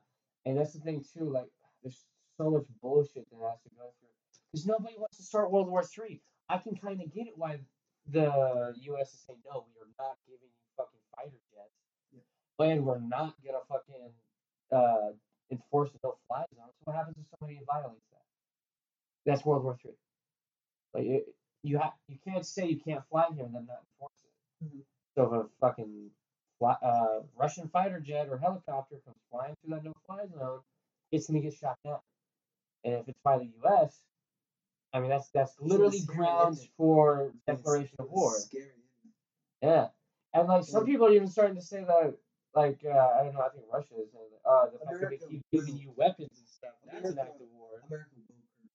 [0.45, 1.29] and that's the thing too.
[1.29, 1.49] Like
[1.83, 2.05] there's
[2.37, 4.09] so much bullshit that has to go through
[4.51, 6.21] because nobody wants to start World War Three.
[6.49, 7.59] I can kind of get it why
[8.07, 9.13] the U.S.
[9.13, 11.75] is saying no, we are not giving you fucking fighter jets,
[12.13, 12.65] Yeah.
[12.65, 14.09] and we're not gonna fucking
[14.71, 15.11] uh,
[15.51, 16.69] enforce the no fly zone.
[16.79, 18.21] So what happens if somebody violates that?
[19.25, 19.97] That's World War Three.
[20.93, 21.25] Like it,
[21.63, 24.65] you have you can't say you can't fly here and then not enforce it.
[24.65, 24.83] Mhm.
[25.15, 26.11] So if a fucking
[26.59, 30.61] fly, uh, Russian fighter jet or helicopter comes flying through that no fly zone,
[31.11, 31.99] it's gonna get shot down.
[32.83, 34.01] And if it's by the U.S.,
[34.93, 38.33] I mean that's that's literally grounds for declaration of war.
[38.39, 38.71] Scary.
[39.61, 39.89] Yeah,
[40.33, 42.15] and like some people are even starting to say that,
[42.55, 45.17] like uh, I don't know, I think Russia is saying uh, the fact that they
[45.17, 47.69] keep giving you weapons and stuff, that's an act of war.
[47.87, 48.69] America will curse them.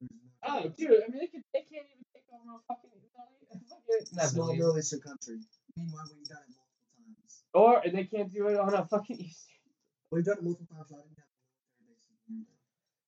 [0.00, 2.90] There's no Oh, dude, I mean they can they can't even take over a fucking
[3.16, 4.92] fucking not Small Middle East.
[4.92, 5.38] Middle country.
[5.76, 7.32] Meanwhile, we've done it multiple times.
[7.52, 9.46] or they can't do it on a fucking East.
[10.10, 10.90] We've done it multiple times.
[10.92, 11.32] I didn't have
[11.84, 12.48] military bases here.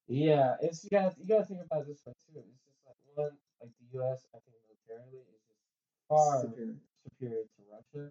[0.08, 2.44] Yeah, it's you gotta you gotta think about it this way too.
[2.44, 3.32] It's just like one,
[3.64, 4.26] like the U.S.
[4.34, 5.64] I think militarily is just
[6.12, 6.76] far Superior.
[7.08, 8.04] superior to Russia,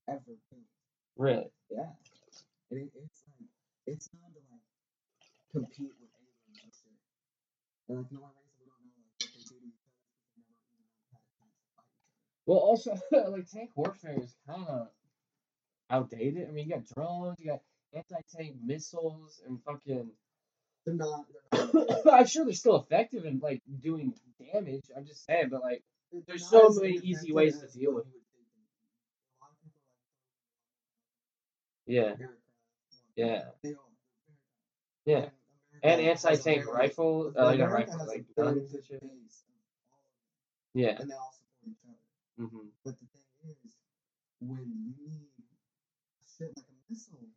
[0.09, 0.73] ever built.
[1.15, 1.53] Really?
[1.69, 1.93] Yeah,
[2.71, 3.49] and it, it's like
[3.85, 4.65] it's known to like
[5.53, 6.97] compete with aliens and shit.
[7.87, 10.09] And like the only reason we don't know like what they do to each other
[10.09, 12.33] is because they never even had a chance to fight each other.
[12.49, 12.91] Well, also
[13.31, 14.89] like tank warfare is kind of
[15.89, 16.47] outdated.
[16.47, 17.61] I mean, you got drones, you got
[17.93, 20.11] anti-tank missiles, and fucking.
[20.85, 21.25] They're not.
[21.51, 22.13] They're not.
[22.13, 24.13] I'm sure they're still effective in like doing
[24.53, 24.85] damage.
[24.95, 25.83] I'm just saying, but like,
[26.27, 28.79] There's so many easy ways to deal with you would think they would be.
[29.39, 30.29] A lot of people are
[32.17, 32.25] like
[33.15, 33.45] yeah.
[33.63, 33.75] Yeah.
[35.05, 35.29] Yeah,
[35.83, 39.01] and anti-tank rifle, uh, like America rifle, like very guns and good shit.
[39.01, 39.53] base of
[39.93, 40.17] all of
[40.73, 40.97] them, Yeah.
[40.99, 42.49] and they all support each other.
[42.49, 43.71] hmm But the thing is,
[44.39, 45.29] when you need
[46.25, 47.29] shit like a missile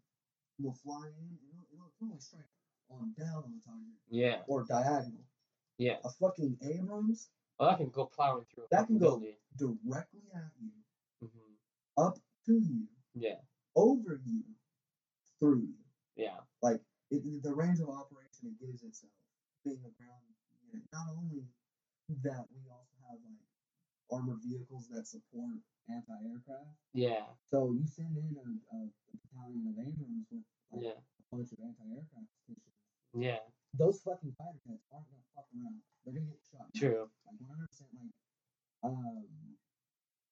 [0.59, 2.49] will fly in, it'll, it'll, strike
[2.89, 4.41] on down on the target Yeah.
[4.49, 5.25] or diagonal.
[5.77, 5.99] Yeah.
[6.05, 7.29] A fucking Abrams
[7.59, 8.65] Well, that can go plowing through.
[8.71, 9.35] That can go- building.
[9.59, 10.71] directly at you,
[11.21, 11.55] hmm
[11.99, 12.15] up
[12.47, 13.41] to you, Yeah.
[13.75, 14.45] over you,
[15.41, 15.75] through you.
[16.15, 16.39] Yeah.
[16.63, 16.81] Like
[17.11, 19.11] it, the range of operation it gives itself,
[19.65, 20.23] being a ground
[20.73, 20.87] unit.
[20.93, 21.43] Not only
[22.23, 23.43] that, we also have like
[24.13, 25.59] armored vehicles that support
[25.91, 26.71] anti-aircraft.
[26.95, 27.27] Yeah.
[27.51, 31.01] So you send in a, a, a battalion of Abrams with like, Yeah.
[31.03, 32.79] a bunch of anti-aircraft stations.
[33.15, 33.43] Yeah.
[33.77, 35.83] Those fucking fighter jets aren't gonna fuck around.
[36.05, 36.67] They're gonna get shot.
[36.75, 37.11] True.
[37.27, 37.91] Like one hundred percent.
[37.93, 38.15] Like,
[38.85, 39.25] um,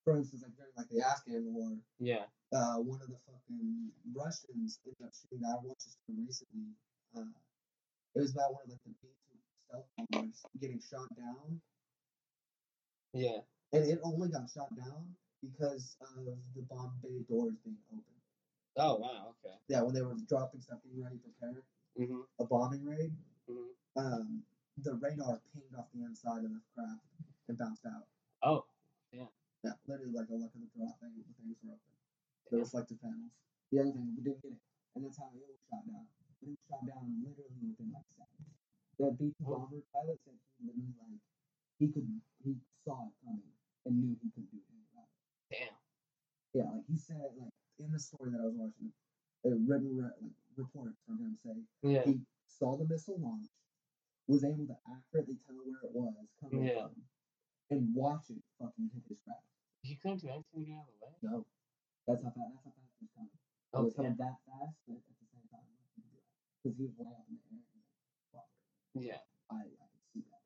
[0.03, 2.25] for instance, like during like the Afghan war, Yeah.
[2.55, 5.45] uh, one of the fucking Russians ended up shooting.
[5.45, 6.73] I watched this recently.
[7.15, 7.29] Uh,
[8.15, 11.61] it was about one of like the B two stealth bombers getting shot down,
[13.13, 13.39] Yeah.
[13.73, 16.25] and it only got shot down because of
[16.55, 18.17] the bomb bay doors being open.
[18.77, 19.35] Oh wow.
[19.43, 19.55] Okay.
[19.67, 21.29] Yeah, when they were dropping stuff, getting ready to
[21.97, 22.27] Mhm.
[22.39, 23.11] a bombing raid,
[23.47, 23.75] Mhm.
[23.95, 24.45] um,
[24.77, 27.05] the radar pinged off the inside of the craft
[27.47, 28.07] and bounced out.
[28.43, 28.65] Oh.
[29.11, 29.27] Yeah,
[29.63, 31.17] Yeah, literally like a luck of the draw thing.
[31.17, 31.93] The things were open.
[32.45, 32.59] The Damn.
[32.59, 33.31] reflective panels.
[33.71, 34.61] The other thing, we didn't get it,
[34.95, 36.07] and that's how it was shot down.
[36.41, 38.53] It was shot down literally within like seconds.
[38.99, 39.57] That B two Oh.
[39.59, 41.19] bomber pilot said he literally like
[41.79, 43.51] he could he saw it coming
[43.85, 45.09] and knew he could do anything it.
[45.49, 45.75] Damn.
[46.53, 48.93] Yeah, like he said like in the story that I was watching,
[49.45, 52.03] a written re- like report from him saying Yeah.
[52.05, 53.47] he saw the missile launch,
[54.27, 56.87] was able to accurately tell where it was coming Yeah.
[56.89, 57.03] from,
[57.69, 59.45] and watch it fucking hit his craft.
[59.81, 61.13] He couldn't do anything to get out of the way.
[61.21, 61.45] No,
[62.07, 62.51] that's how fast.
[62.53, 63.31] That's how fast it was coming.
[63.31, 65.67] It Oh was coming that fast, but at the same time,
[66.63, 67.61] because he was way up in the air.
[67.61, 67.83] And
[68.33, 68.51] like,
[68.95, 69.21] Yeah.
[69.49, 70.41] I I could see that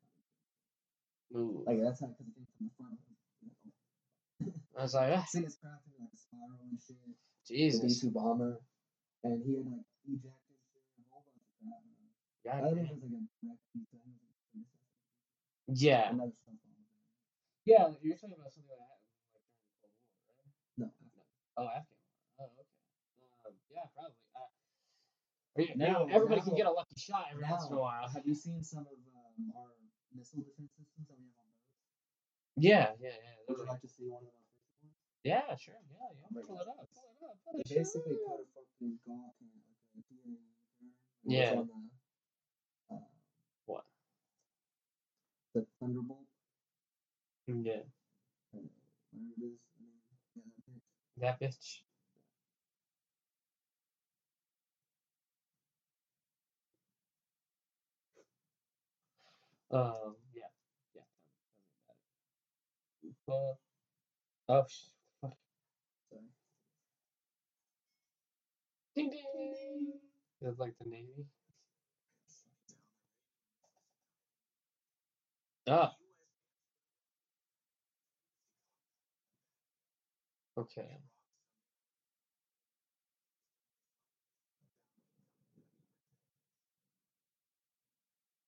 [1.32, 1.42] coming.
[1.42, 1.64] Ooh.
[1.66, 2.98] Like that's how because it came from the front.
[4.76, 6.96] I was like, ah, Seen his craft in like a spiral and shit.
[7.02, 8.00] The B Jesus.
[8.00, 8.60] two bomber,
[9.24, 10.58] and he had like ejected
[10.98, 11.68] and a whole bunch of
[12.46, 12.98] I God don't know if damn.
[12.98, 14.66] it's like a direct anything.
[15.72, 16.10] Yeah.
[17.64, 20.50] Yeah, you're talking about something that happened like during the Cold War, right?
[20.76, 20.86] No.
[21.54, 22.02] Oh, Afghan.
[22.42, 22.66] Oh, okay.
[23.46, 24.18] Um, yeah, probably.
[24.34, 24.50] Uh,
[25.62, 28.08] you- Now- everybody can get a lucky shot every once in a while.
[28.10, 29.70] Have you seen some of um, our
[30.10, 31.78] missile defense systems that we have on boats?
[32.58, 33.38] Yeah, yeah, yeah.
[33.46, 34.41] Would you like to see one of the most recent ones?
[35.24, 35.74] Yeah, sure.
[35.90, 36.26] Yeah, yeah.
[36.32, 36.88] Bring Pull it it up.
[36.94, 37.36] Pull it up.
[37.44, 38.20] Pull They that basically up.
[38.26, 40.40] put a fucking gawk in like a DA unit.
[41.24, 41.50] Yeah.
[41.60, 43.00] On the, uh,
[43.66, 43.84] What?
[45.54, 46.26] the Thunderbolt,
[47.48, 47.82] Yeah.
[48.54, 48.60] uh,
[49.12, 49.60] whatever it is.
[49.74, 50.50] I mean,
[51.18, 51.82] yeah, that bitch.
[58.14, 59.76] That bitch.
[59.76, 60.50] Um, yeah.
[60.94, 61.02] Yeah.
[61.86, 63.58] Tell me, about it.
[64.48, 64.90] Oh, sh-
[65.22, 65.38] fuck.
[66.10, 66.22] Sorry.
[68.96, 69.92] Ding ding.
[70.42, 71.26] It's like the Navy.
[75.68, 75.94] Ah.
[80.58, 80.98] Okay.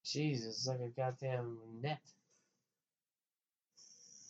[0.05, 2.01] Jesus, it's like a goddamn net.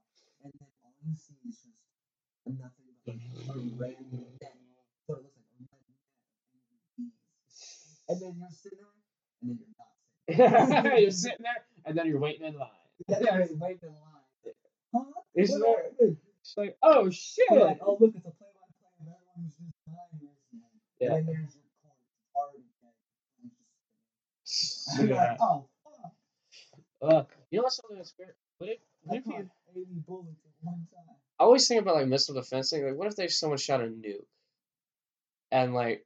[0.43, 1.81] and then all you see is just
[2.47, 3.17] nothing but
[3.55, 4.55] a red net.
[5.07, 7.13] What it looks like a red net of angry bees.
[8.09, 8.99] And then you're sitting there,
[9.41, 10.93] and then you're not sitting.
[11.03, 12.69] you're sitting there, and then you're waiting in line.
[13.09, 13.17] Yeah,
[13.59, 14.53] waiting in line.
[14.95, 15.03] Huh?
[15.35, 16.17] It's What like- happened?
[16.41, 17.45] It's like, oh shit!
[17.51, 20.67] You're like, oh look, it's a play-by-play of everyone who's just dying recently.
[20.99, 21.15] Yeah.
[21.15, 22.91] And then there's your already dead.
[23.41, 23.51] And
[24.41, 25.15] it's just Yeah.
[25.15, 26.11] like, oh fuck.
[27.01, 28.35] Uh, you know what's something that's weird?
[28.57, 29.49] What if, what if you?
[29.75, 31.15] 80 bullets at one time.
[31.39, 32.85] I always think about like missile defense thing.
[32.85, 34.25] Like, what if there's someone shot a nuke,
[35.51, 36.05] and like,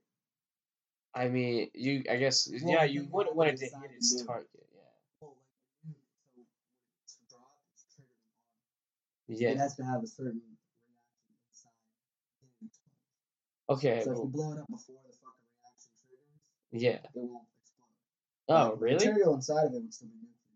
[1.15, 4.47] I mean, you, I guess, Well, yeah, you wouldn't want it to hit its target.
[5.19, 5.35] Well,
[5.83, 5.97] like
[6.35, 8.37] the nuke, so when it's dropped, it's triggered on.
[9.27, 9.49] Yeah.
[9.49, 11.71] It has to have a certain reaction inside.
[12.61, 13.73] the.
[13.73, 14.01] Okay.
[14.03, 16.99] So if you blow it up before the fucking reaction triggers, yeah.
[17.03, 17.91] it won't explode.
[18.49, 18.95] Oh, Like, really?
[18.95, 20.55] material inside of it would still be nuclear.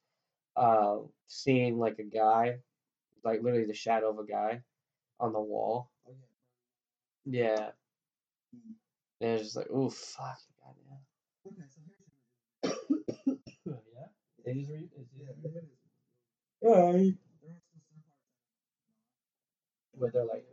[0.56, 2.58] uh seeing like a guy
[3.24, 4.62] like literally the shadow of a guy
[5.20, 5.90] on the wall.
[6.06, 6.12] Oh
[7.24, 7.40] yeah.
[7.42, 7.70] Yeah.
[8.54, 8.74] Mm.
[9.20, 10.98] And it was just like, oh fuck, goddamn.
[11.46, 11.80] Okay, so
[12.62, 13.38] Hiroshima.
[13.66, 14.50] yeah.
[14.50, 15.70] It is re- it's Yeah, it is.
[16.62, 16.70] Yeah.
[17.42, 18.28] There are still some parts
[19.94, 20.46] that are Where they're like,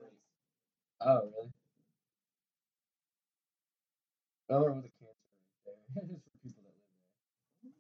[1.02, 1.50] oh, really?
[4.50, 6.04] I don't know the cancer right there.
[6.10, 7.74] Just for people that live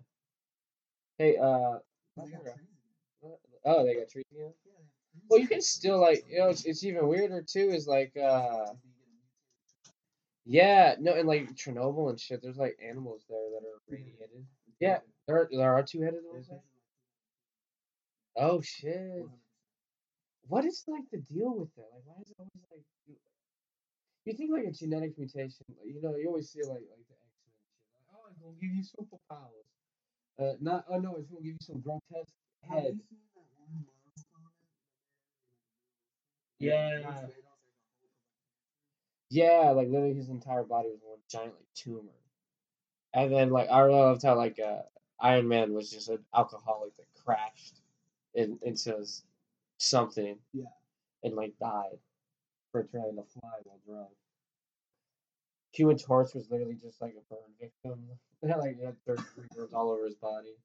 [1.17, 1.80] Hey, uh,
[2.17, 2.67] They got trees
[3.65, 4.53] oh, they got trees again.
[4.65, 7.41] Yeah, they have trees Well, you can still like, you know, it's, it's even weirder
[7.41, 7.69] too.
[7.71, 8.65] Is like, uh,
[10.45, 12.41] yeah, no, and like Chernobyl and shit.
[12.41, 14.45] There's like animals there that are radiated.
[14.80, 16.47] Yeah, there are, there are two headed ones.
[16.47, 16.59] There?
[18.38, 19.26] Oh shit!
[20.47, 21.88] What is like the deal with that?
[21.93, 22.84] Like, why is it always like?
[24.26, 25.65] You think like a genetic mutation?
[25.86, 27.86] You know, you always see like like the X Men shit.
[27.93, 29.65] Like, oh, it's gonna give you superpowers.
[30.39, 32.95] Uh, not oh no, it's gonna give you some grotesque head.
[32.95, 34.51] you seen that one Marvel comic?
[36.59, 36.89] Yeah.
[36.89, 37.69] Bruce Vados, there's a whole
[39.29, 42.11] Yeah, like literally his entire body was one giant like tumor.
[43.13, 44.81] And then like I really loved how like uh,
[45.19, 47.81] Iron Man was just an alcoholic that crashed
[48.33, 49.05] in, into
[49.77, 50.65] something Yeah.
[51.23, 51.97] and like died
[52.71, 54.09] for trying to fly while drunk.
[55.76, 57.99] Human Torch was literally just like a burn victim.
[58.47, 60.55] Had like he had third degree burns all over his body.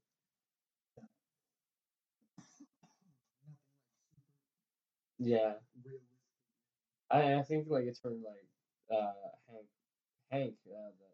[5.18, 5.54] Yeah.
[7.10, 8.46] I I think like it's for like
[8.90, 9.12] uh
[9.50, 9.66] Hank
[10.30, 11.08] Hank uh, the,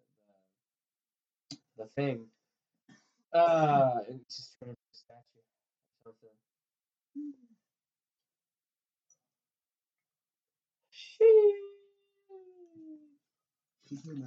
[1.79, 2.27] the the thing
[3.33, 5.43] uh it's just a statue
[6.05, 6.37] or something.
[13.89, 14.19] You like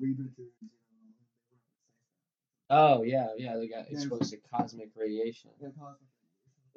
[0.00, 1.16] Reed Richards, you know, they were on
[1.48, 3.56] the Oh yeah, yeah.
[3.56, 5.50] They got There's- exposed to cosmic radiation.
[5.60, 6.12] Yeah, cosmic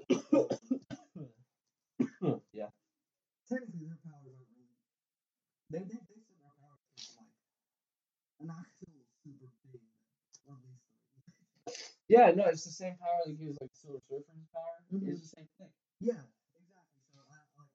[0.09, 0.47] radiation.
[2.53, 2.71] yeah.
[3.51, 4.79] Technically, their powers aren't really.
[5.69, 7.35] They they they said their powers came like
[8.39, 9.83] an actual super being
[10.47, 11.03] that released them.
[12.07, 14.79] Yeah, no, it's the same power that gives like Silver Surfer's power.
[14.95, 15.11] Mhm.
[15.11, 15.69] It's the same thing.
[16.01, 16.17] Yeah,
[16.57, 17.05] exactly.
[17.13, 17.69] So I like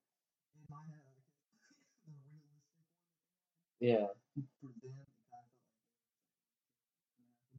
[0.59, 1.15] in my head,
[1.63, 1.79] like
[2.11, 2.99] the realistic one
[3.79, 4.11] Yeah.
[4.59, 5.63] for them, it felt like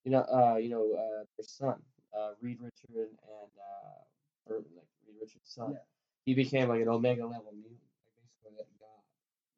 [0.04, 1.82] You know, uh, you know, uh, their son,
[2.18, 5.74] uh, Reed Richard and uh, or like Reed Richard's son.
[5.74, 5.80] Yeah.
[6.26, 9.04] He became like an Omega level mutant, like basically a god.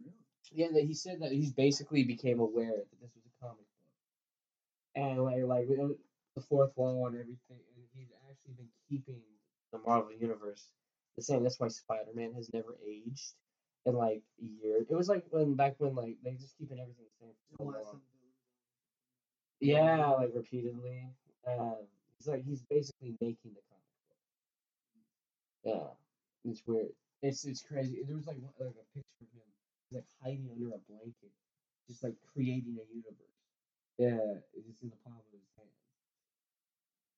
[0.02, 0.16] Really?
[0.52, 3.92] Yeah, that he said that he's basically became aware that this was a comic book,
[4.96, 5.94] and like like uh,
[6.36, 9.22] the fourth wall and everything, and he's actually been keeping
[9.72, 10.70] the Marvel universe
[11.16, 11.44] the same.
[11.44, 13.34] That's why Spider Man has never aged
[13.86, 14.88] in like years.
[14.90, 17.64] It was like when back when like they just keeping everything the same for so
[17.66, 18.02] long.
[19.60, 21.10] Yeah, like repeatedly.
[21.48, 24.18] Um, he's like he's basically making the comic book.
[25.64, 26.94] Yeah, it's weird.
[27.22, 28.04] It's it's crazy.
[28.06, 29.48] There was like one- like a picture of him,
[29.90, 31.32] he's like hiding under a blanket,
[31.88, 33.40] just like creating a universe.
[33.98, 35.70] Yeah, it's just in the palm of his hand.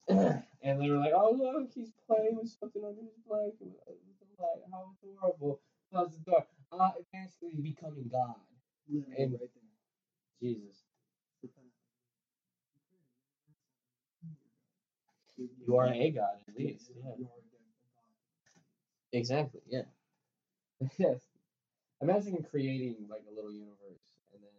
[0.07, 3.93] And they were like, "Oh look, he's playing with something under his blanket with, uh,
[4.19, 4.61] the light.
[4.71, 6.45] How adorable!" Close the door.
[6.71, 8.35] Uh, eventually becoming God.
[8.89, 9.61] Literally And- right there.
[10.41, 10.83] Jesus.
[15.37, 16.91] You are a God at least.
[16.95, 17.11] Yeah.
[17.17, 17.59] you are a god.
[19.11, 19.61] Exactly.
[19.67, 19.83] Yeah.
[20.97, 21.21] yes.
[22.01, 24.51] Imagine creating like a little universe, and then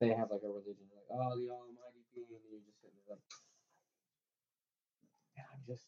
[0.00, 3.16] they have like a religion, like oh the Almighty being, and you're just sitting there
[3.18, 3.22] like,
[5.70, 5.86] just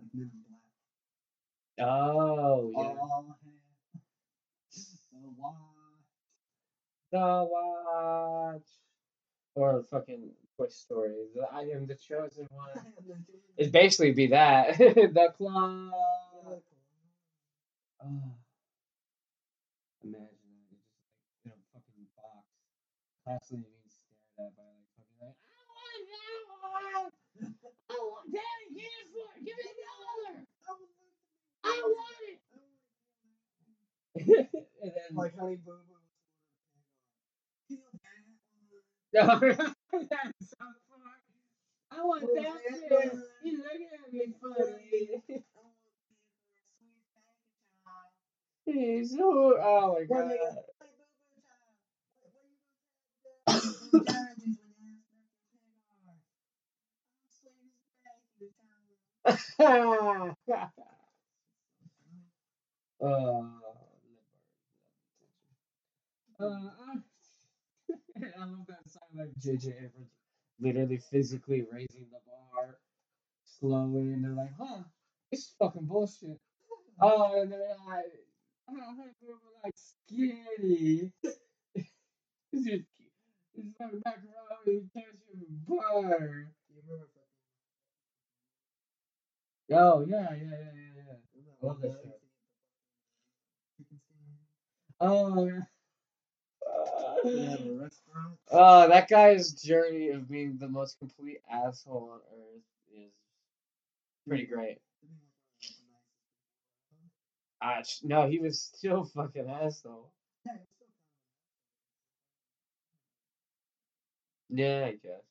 [0.00, 1.88] Like Men in Black.
[1.88, 3.36] oh yeah, All.
[5.12, 5.54] The watch.
[7.12, 8.68] the watch,
[9.54, 11.26] or fucking Toy Story.
[11.34, 12.70] The, I am the chosen one.
[13.58, 15.34] It'd basically be that the.
[18.04, 18.34] Oh.
[20.02, 20.72] Imagine that.
[20.72, 20.82] Just
[21.44, 22.46] like in a fucking box,
[23.26, 27.91] constantly being stared at by like fucking like, I want that one!
[28.02, 30.42] I want Daddy, get it for give me another!
[31.62, 32.42] I want it!
[34.82, 35.94] and then Like Honey Boo Boo.
[37.68, 37.78] Feel
[39.14, 41.20] no, that's so funny.
[41.92, 42.56] I want that yeah.
[42.74, 43.12] shit.
[43.44, 45.22] You looking at me funny.
[48.64, 50.32] He's so oh my god.
[59.60, 60.34] uh,
[63.04, 63.42] uh,
[66.40, 66.46] I
[68.46, 70.10] love that song like JJ Abrams
[70.60, 72.78] literally physically raising the bar
[73.44, 74.82] slowly, and they're like, "Huh,
[75.30, 76.38] this is fucking bullshit."
[77.00, 78.06] Oh, and they're like,
[78.70, 81.12] "Oh, we're like skinny."
[82.52, 82.82] This is
[83.54, 85.18] this is like macaroni ketchup
[85.66, 86.52] butter.
[86.70, 87.21] You remember
[89.72, 91.52] Oh yeah, yeah, yeah, yeah, yeah.
[91.62, 92.10] Love that show.
[92.10, 92.44] guy used to
[92.98, 94.38] eat the fucking chicken stand?
[95.00, 95.62] Oh yeah.
[97.24, 97.90] Had.
[98.50, 102.62] Oh, that guy's journey of being the most complete asshole on earth
[102.94, 103.12] is
[104.26, 104.78] pretty great.
[105.00, 105.90] To be like one of the nicest people
[107.64, 107.78] around.
[107.78, 110.12] Uh, no, he was still fucking asshole.
[110.46, 111.06] Yeah, he was still kind of
[114.50, 115.24] Yeah, I guess.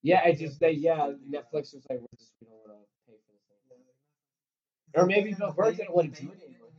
[0.02, 3.18] Yeah, I just they yeah Netflix was like we're just we don't want to pay
[3.26, 3.34] for
[3.70, 3.78] this.
[5.02, 6.70] Or maybe Bill Burr didn't wanna do it anymore.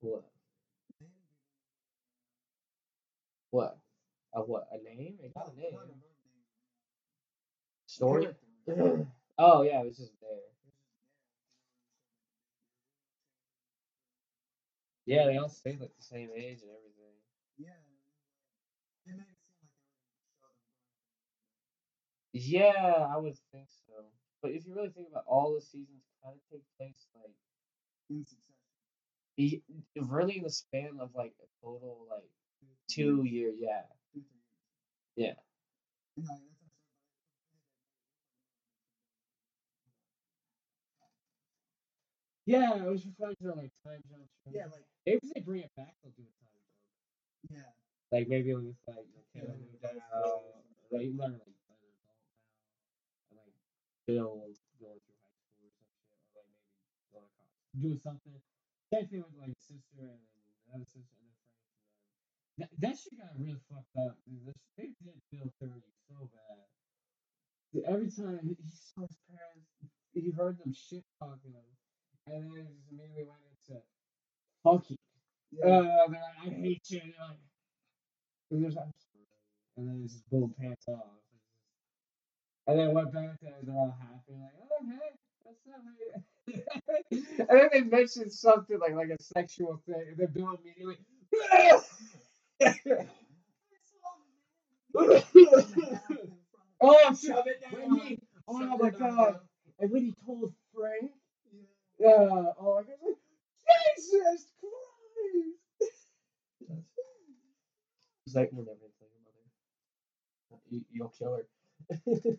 [0.00, 0.22] What?
[3.50, 3.78] What?
[4.34, 4.68] A what?
[4.72, 5.16] A name?
[5.22, 5.78] It got a name.
[7.86, 8.28] Story.
[9.38, 10.45] oh yeah, it was just there.
[15.06, 17.14] Yeah, they all stayed like the same age and everything.
[17.58, 17.70] Yeah.
[19.06, 20.58] It made it seem like they were gonna show them.
[22.32, 24.04] Yeah, I would think so.
[24.42, 27.34] But if you really think about all the seasons, kind of take place like
[28.10, 30.08] In succession.
[30.08, 32.30] really in the span of like a total like
[32.88, 33.52] two year.
[33.56, 33.82] Yeah,
[34.12, 34.44] Two, three years.
[35.16, 35.34] yeah.
[36.16, 36.70] And, like, that's what I'm saying,
[42.46, 44.22] Yeah, I was just trying to like time jump.
[44.44, 47.62] but- Yeah, like maybe if they bring it back, they'll do a time jump.
[47.62, 47.70] yeah.
[48.12, 50.90] Like maybe with like you know, Yeah, Taylor like moved those out, stories.
[50.92, 52.18] like you learn like better adult now,
[53.30, 53.54] and like
[54.06, 54.42] Bill
[54.78, 56.66] going through high school or some shit, or like maybe
[57.14, 58.38] going to college, doing something.
[58.94, 61.54] Same thing with like sister and then another sister and then then
[62.62, 64.14] that, that shit got real fucked up.
[64.26, 64.46] Dude.
[64.46, 66.66] This, they did Bill dirty so bad.
[67.74, 69.68] Dude, every time he, saw his parents,
[70.14, 71.68] he heard them shit talking him,
[72.30, 73.82] and then he just immediately went into
[74.88, 74.96] you.
[75.52, 75.66] Yeah.
[75.66, 77.00] Uh, they're like, I hate you.
[77.00, 77.38] And they're like,
[78.50, 79.26] and there's I'm sorry.
[79.76, 81.02] And then just boom, pants off.
[82.66, 85.82] And then went back there, they're all happy, like, oh hey, what's up,
[87.48, 90.98] and then they mentioned something like like a sexual thing, and then Bill immediately.
[96.80, 97.30] oh, shit.
[97.30, 97.98] Shove it down.
[98.00, 99.40] he, oh my god!
[99.78, 101.12] And when he told Frank,
[101.98, 102.08] Yeah.
[102.10, 103.16] uh, oh god, like,
[104.10, 106.06] Jesus Christ!
[108.26, 110.60] He's like, we're never gonna kill your mother.
[110.70, 111.46] You, you'll kill her.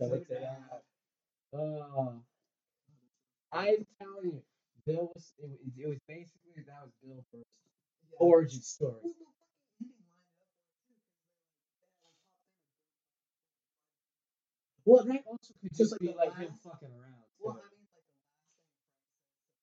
[0.00, 0.56] Shove it down.
[1.54, 2.14] Oh,
[3.52, 4.42] I'm telling you,
[4.86, 5.32] Bill was.
[5.38, 7.44] It, was- it was basically that was Bill Burr's
[8.18, 8.94] origin story.
[14.90, 17.22] Well, that also could just be like him fucking around.
[17.38, 17.62] Well.
[17.62, 19.54] I mean, like the last thing Frank said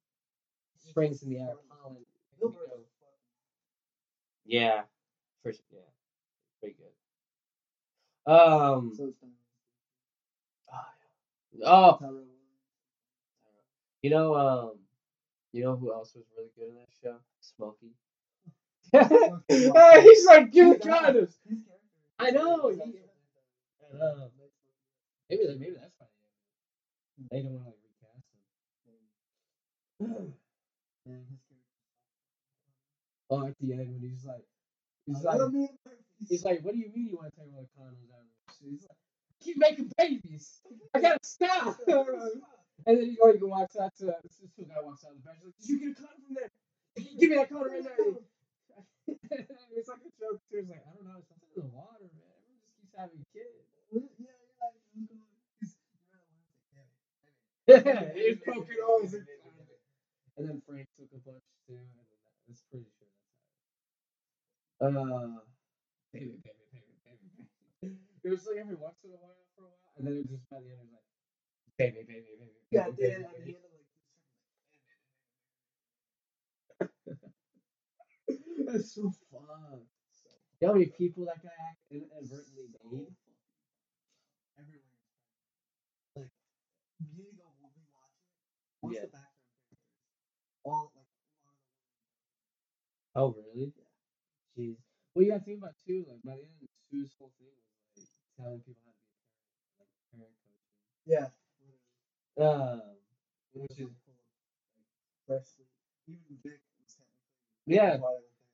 [0.91, 1.95] Springs in the air, pollen.
[1.95, 2.05] here
[2.39, 2.75] we Gilbert go.
[2.81, 3.19] is fucking
[4.45, 4.81] Yeah.
[5.43, 5.61] For sure.
[5.71, 5.79] Yeah.
[6.59, 8.31] Pretty good.
[8.31, 8.93] Um.
[8.97, 9.13] done.
[11.65, 11.99] Oh,
[14.01, 14.71] you know, um,
[15.51, 17.17] you know who else was really good in that show?
[17.41, 17.91] Smokey.
[19.73, 20.01] Wow.
[20.01, 21.19] He's like, give me His character- condoms.
[21.47, 21.77] his character
[22.19, 24.31] I know, he- I know.
[25.29, 26.07] Maybe, maybe that's why
[27.29, 27.73] they, they don't want to
[30.01, 30.33] recast him.
[31.05, 31.67] Man, his character.
[33.29, 34.45] Oh, at the end when he's like,
[35.05, 35.51] he's I like,
[36.29, 38.27] he's like, what do you mean you want to take all the condoms out of
[38.63, 38.71] me?
[38.71, 38.97] He's like,
[39.41, 40.61] keep making babies.
[40.93, 41.79] I gotta stop.
[42.87, 45.17] And then he go, he go walks out to this two guy walks out of
[45.17, 45.37] the bench.
[45.45, 46.51] Like, did you get a condom from there?
[47.19, 48.17] Give me that condom right now.
[49.77, 50.65] it's like a joke too.
[50.65, 52.25] It's like I don't know, it's something in the water, man.
[52.25, 53.65] Everyone just keeps having kids.
[57.67, 58.13] Yeah, yeah, yeah.
[58.15, 59.13] He's poking holes
[60.41, 63.05] And then Frank took a bunch too, and then that, that's pretty sure
[64.81, 65.05] that's how.
[65.05, 65.41] it- Uh,
[66.13, 67.27] baby, baby, baby, baby,
[67.81, 67.97] baby.
[68.25, 70.29] It was like every once in a while for a while, and then it was
[70.41, 71.05] just by the end it was like,
[71.77, 72.59] baby, baby, baby.
[72.71, 73.87] Yeah, baby, then baby, at the end of like
[78.67, 79.85] That's so fun.
[80.61, 83.13] You know how many people that guy inadvertently made?
[84.59, 84.97] Everyone.
[86.15, 86.31] Like
[86.99, 87.89] you need to go rewatch it.
[88.81, 89.01] Watch Yeah.
[89.01, 89.30] the characters.
[90.63, 91.09] All like a
[93.19, 93.73] lot of the Oh, really?
[94.57, 94.77] Jeez.
[95.13, 96.05] Well, you gotta think about too.
[96.07, 98.07] Like by the end, Sue's whole thing was like
[98.37, 100.75] telling people how to be a parent, like parent coaching.
[101.07, 101.27] Yeah.
[102.39, 102.81] Um,
[103.53, 104.23] Which is is full of
[105.27, 105.67] like.
[106.07, 107.97] Even Vic was technically yeah.
[107.99, 108.47] part of the thing.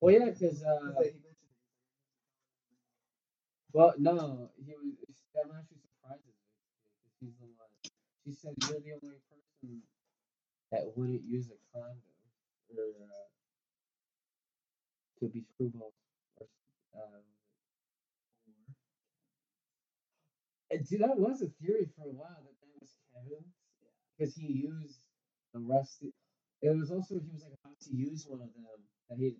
[0.00, 1.58] Well, yeah, because uh, like, he mentioned it.
[3.72, 4.94] well, no, he was.
[5.34, 6.34] I'm actually surprised at
[7.22, 7.70] this the one.
[8.24, 9.82] She said you're the only person
[10.72, 11.98] that wouldn't use a condom
[12.76, 13.28] or uh,
[15.20, 15.92] to be screwball
[16.40, 16.46] or
[16.96, 17.22] um.
[20.70, 23.44] And dude, that was a theory for a while that that was Kevin,
[24.18, 25.00] because he used
[25.54, 26.04] the rest.
[26.62, 28.64] It was also he was like about to use one of them
[29.10, 29.36] that he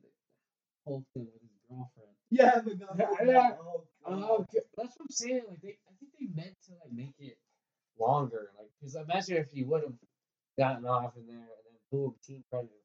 [0.87, 2.17] hulked him with his girlfriend.
[2.31, 3.57] Yeah, but Yeah.
[3.61, 5.43] Oh, Oh, that's what I'm saying.
[5.49, 7.39] Like they, I think they meant to like make it
[7.99, 8.51] longer.
[8.59, 9.95] Like, because imagine if he would have
[10.61, 12.77] gotten off in there and then boom, teen pregnancy.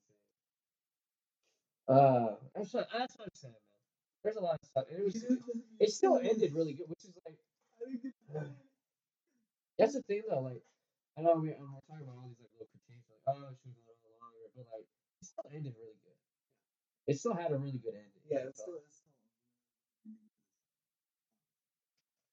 [1.92, 3.76] Uh, that's what that's what I'm saying, man.
[4.24, 4.88] There's a lot of stuff.
[4.88, 5.20] It was,
[5.84, 7.36] it still ended really good, which is like
[9.78, 10.48] that's the thing though.
[10.48, 10.64] Like,
[11.20, 13.60] I know we, um, we're talking about all these like little critiques, like oh, it
[13.60, 16.16] should have been a little longer, but like it still ended really good.
[17.12, 18.24] It still had a really good ending.
[18.32, 19.12] Yeah, it's still, it's still.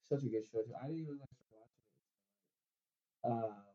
[0.07, 0.73] such a good show too.
[0.79, 3.27] I didn't even like watching it.
[3.27, 3.72] Um,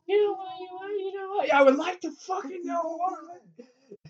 [0.08, 0.54] You know what?
[0.60, 0.94] You want?
[1.00, 1.54] You know what?
[1.54, 3.40] I would like to fucking know what.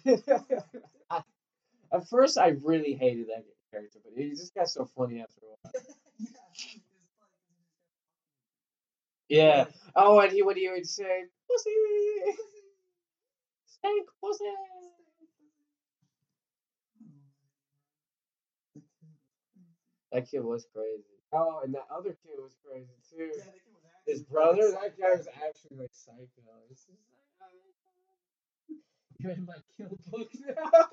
[1.94, 5.50] At first, I really hated that character, but he just got so funny after a
[5.50, 5.74] while.
[6.20, 6.93] Yeah.
[9.96, 11.72] Oh, and he when he would say pussy,
[13.66, 14.46] stank pussy.
[20.12, 21.04] That kid was crazy.
[21.34, 23.32] Oh, and that other kid was crazy too.
[24.08, 26.22] His brother, that guy was actually like psycho.
[26.72, 27.48] It's just like, oh
[27.86, 28.76] my.
[29.20, 30.88] You're in my kill book now.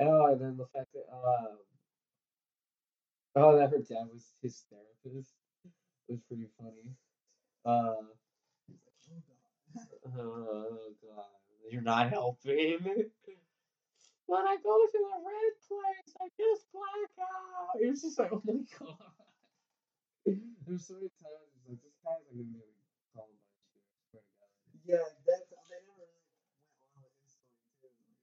[0.00, 1.58] oh, and then the fact that um,
[3.36, 5.32] oh, that her dad was his therapist
[6.10, 6.90] was pretty funny.
[7.64, 8.02] Uh,
[10.18, 11.24] oh god,
[11.70, 12.78] you're not helping.
[14.26, 17.78] When I go to the red place, I just black out.
[17.82, 19.10] It's just like, oh my god.
[20.66, 23.82] There's so many times it's like this guy's like gonna be called by shit.
[23.82, 24.50] I swear to God.
[24.86, 26.38] Yeah, that's they never really went
[26.94, 28.14] on with his story too.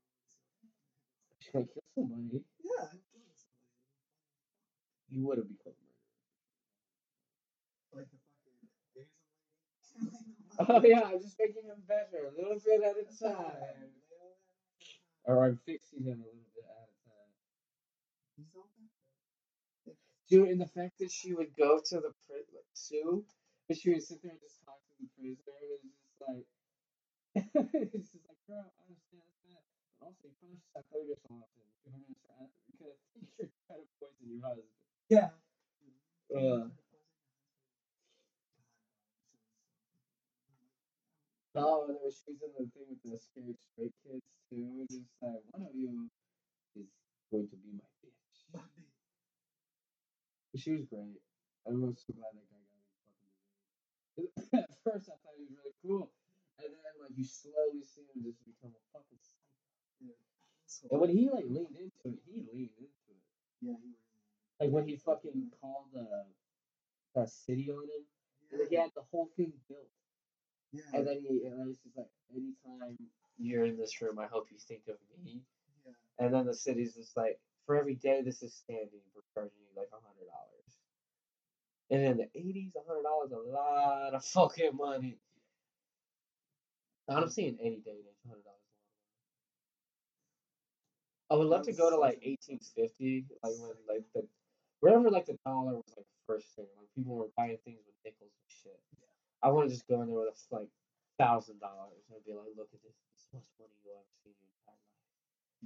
[1.43, 2.39] Should I kill somebody?
[2.63, 3.35] Yeah, somebody.
[5.11, 6.15] You would have become a murderer.
[7.95, 8.55] Like the fucking
[8.95, 9.11] Asian
[10.11, 10.46] lady.
[10.69, 13.91] Oh yeah, I'm just making him better, a little bit at a time.
[15.25, 17.31] Or I'm fixing him a little bit at a time.
[18.37, 19.95] He's all back.
[20.29, 23.25] Dude, and the fact that she would go to the prison, like Sue,
[23.67, 26.47] but she would sit there and just talk to the prisoner, it was just like,
[27.93, 29.63] it's just like, girl, I understand that's bad,
[29.99, 31.63] but also you probably should stop hurting her so often.
[31.67, 32.97] If you're gonna start, because
[33.37, 34.73] you're trying to poison your husband.
[35.09, 35.29] Yeah.
[36.31, 36.67] Uh,
[41.57, 44.85] oh, and there was she in the thing with the scared straight kids too.
[44.89, 46.09] Just like one of you
[46.77, 46.89] is
[47.31, 48.61] going to be my bitch.
[50.57, 51.21] She was great.
[51.67, 54.65] I was so glad that guy got fucking degree.
[54.65, 56.09] At first, I thought he was really cool,
[56.57, 60.17] and then like you slowly see him just become a fucking psycho.
[60.89, 63.23] And when he like leaned into it, he leaned into it.
[63.61, 64.07] Yeah, he was.
[64.59, 66.07] Like when he fucking called the
[67.19, 68.03] uh, city on him,
[68.51, 69.91] and then he had the whole thing built.
[70.73, 70.81] Yeah.
[70.93, 72.97] And then he, and he's just like, anytime
[73.37, 75.41] you're in this room, I hope you think of me.
[75.85, 75.93] yeah.
[76.19, 79.75] And then the city's just like, for every day this is standing, we're charging you
[79.75, 80.71] like a hundred dollars.
[81.89, 85.17] And in the eighties, a hundred dollars a lot of fucking money.
[87.09, 88.57] I'm seeing any day and age, hundred dollars.
[91.29, 94.27] I would love to go to like 1850, like when like the
[94.79, 98.31] wherever like the dollar was like first thing, like people were buying things with nickels
[98.31, 98.79] and shit.
[99.43, 100.69] I want to just go in there with a, like
[101.17, 104.53] thousand dollars and be like, look at this, this most money you'll ever in your
[104.61, 104.81] entire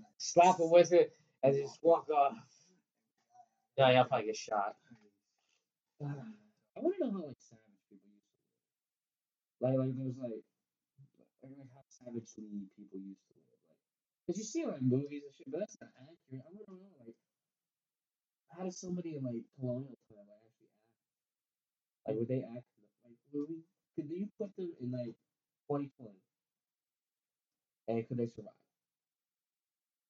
[0.04, 0.16] life.
[0.18, 2.36] Slap it with it and just walk off.
[3.78, 4.76] Yeah, I'll probably get shot.
[6.04, 8.68] I want to know how like savage people used to live.
[9.64, 10.44] Like, like there's like,
[11.44, 13.64] like, like how savagely people used to live.
[13.72, 13.84] Like,
[14.28, 16.44] cause you see like movies and shit, but that's not accurate.
[16.44, 17.20] I want to know like,
[18.52, 21.00] how does somebody in like colonial time like actually act?
[22.08, 22.68] Like, would they act
[23.34, 23.48] Would
[23.96, 25.16] could you put them in like
[25.70, 26.12] 2020?
[27.88, 28.54] And could they survive?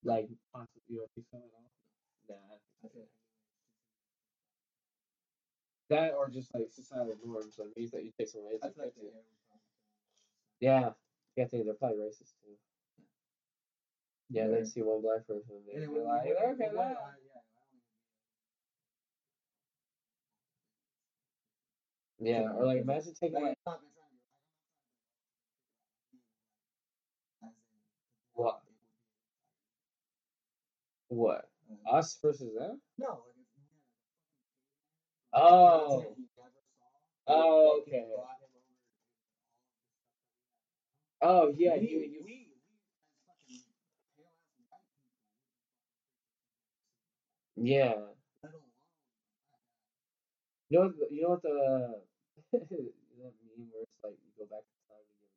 [0.04, 1.72] Like, possibly, you don't think so at all?
[2.30, 3.06] Nah, I think.
[5.90, 8.76] That or just like societal norms, like means that you take some I like racism.
[8.96, 9.62] the air would probably
[10.60, 10.92] Yeah,
[11.36, 12.56] yeah, I think they're probably racist too.
[14.30, 14.56] Yeah, Yeah.
[14.56, 16.60] they see one black person and And they it be would- like, okay, it would-
[16.60, 16.70] that.
[16.70, 17.82] uh, yeah, I don't even-
[22.22, 23.80] Yeah, or like imagine taking Like, like
[28.36, 28.62] What?
[31.10, 31.50] what
[31.92, 32.82] us versus them.
[32.98, 33.24] No,
[35.34, 36.16] Oh,
[37.28, 38.06] Oh, okay.
[41.22, 42.24] oh yeah, you you
[47.58, 47.96] yeah.
[50.70, 52.02] You know you know what the
[53.22, 55.32] that meme where it's like you go back in time to give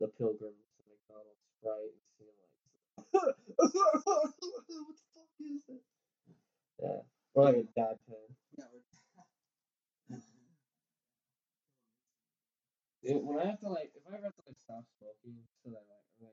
[0.00, 2.54] the pilgrims to McDonald's Sprite and see like
[3.12, 4.32] what
[4.68, 5.84] the fuck is that?
[6.80, 7.04] Yeah,
[7.34, 8.28] or like a dad pen.
[13.02, 15.70] It, when I have to like, if I ever have to like stop smoking, so
[15.72, 16.32] that like, or,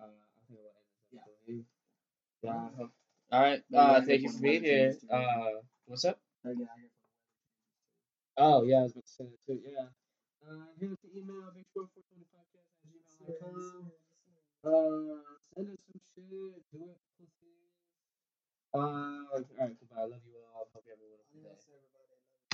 [0.00, 1.64] uh, I think we'll end
[2.42, 2.50] Yeah.
[2.50, 2.50] episode.
[2.50, 2.50] Yeah.
[2.52, 2.92] I hope-
[3.32, 3.62] All right.
[3.74, 4.96] Uh, thank you for being here.
[5.10, 6.20] Uh, what's up?
[6.44, 7.46] Oh, yeah, I hear from the weather
[8.38, 9.62] Oh was about to say that too.
[9.64, 9.88] Yeah.
[10.46, 13.90] Uh, hit us the email big four four twenty podcast at gmail.com.
[14.62, 15.22] Uh,
[15.54, 16.70] send us some shit.
[16.70, 16.98] Do it.
[18.74, 19.26] Uh, all
[19.58, 19.74] right.
[19.80, 19.96] Goodbye.
[19.96, 20.36] I love you.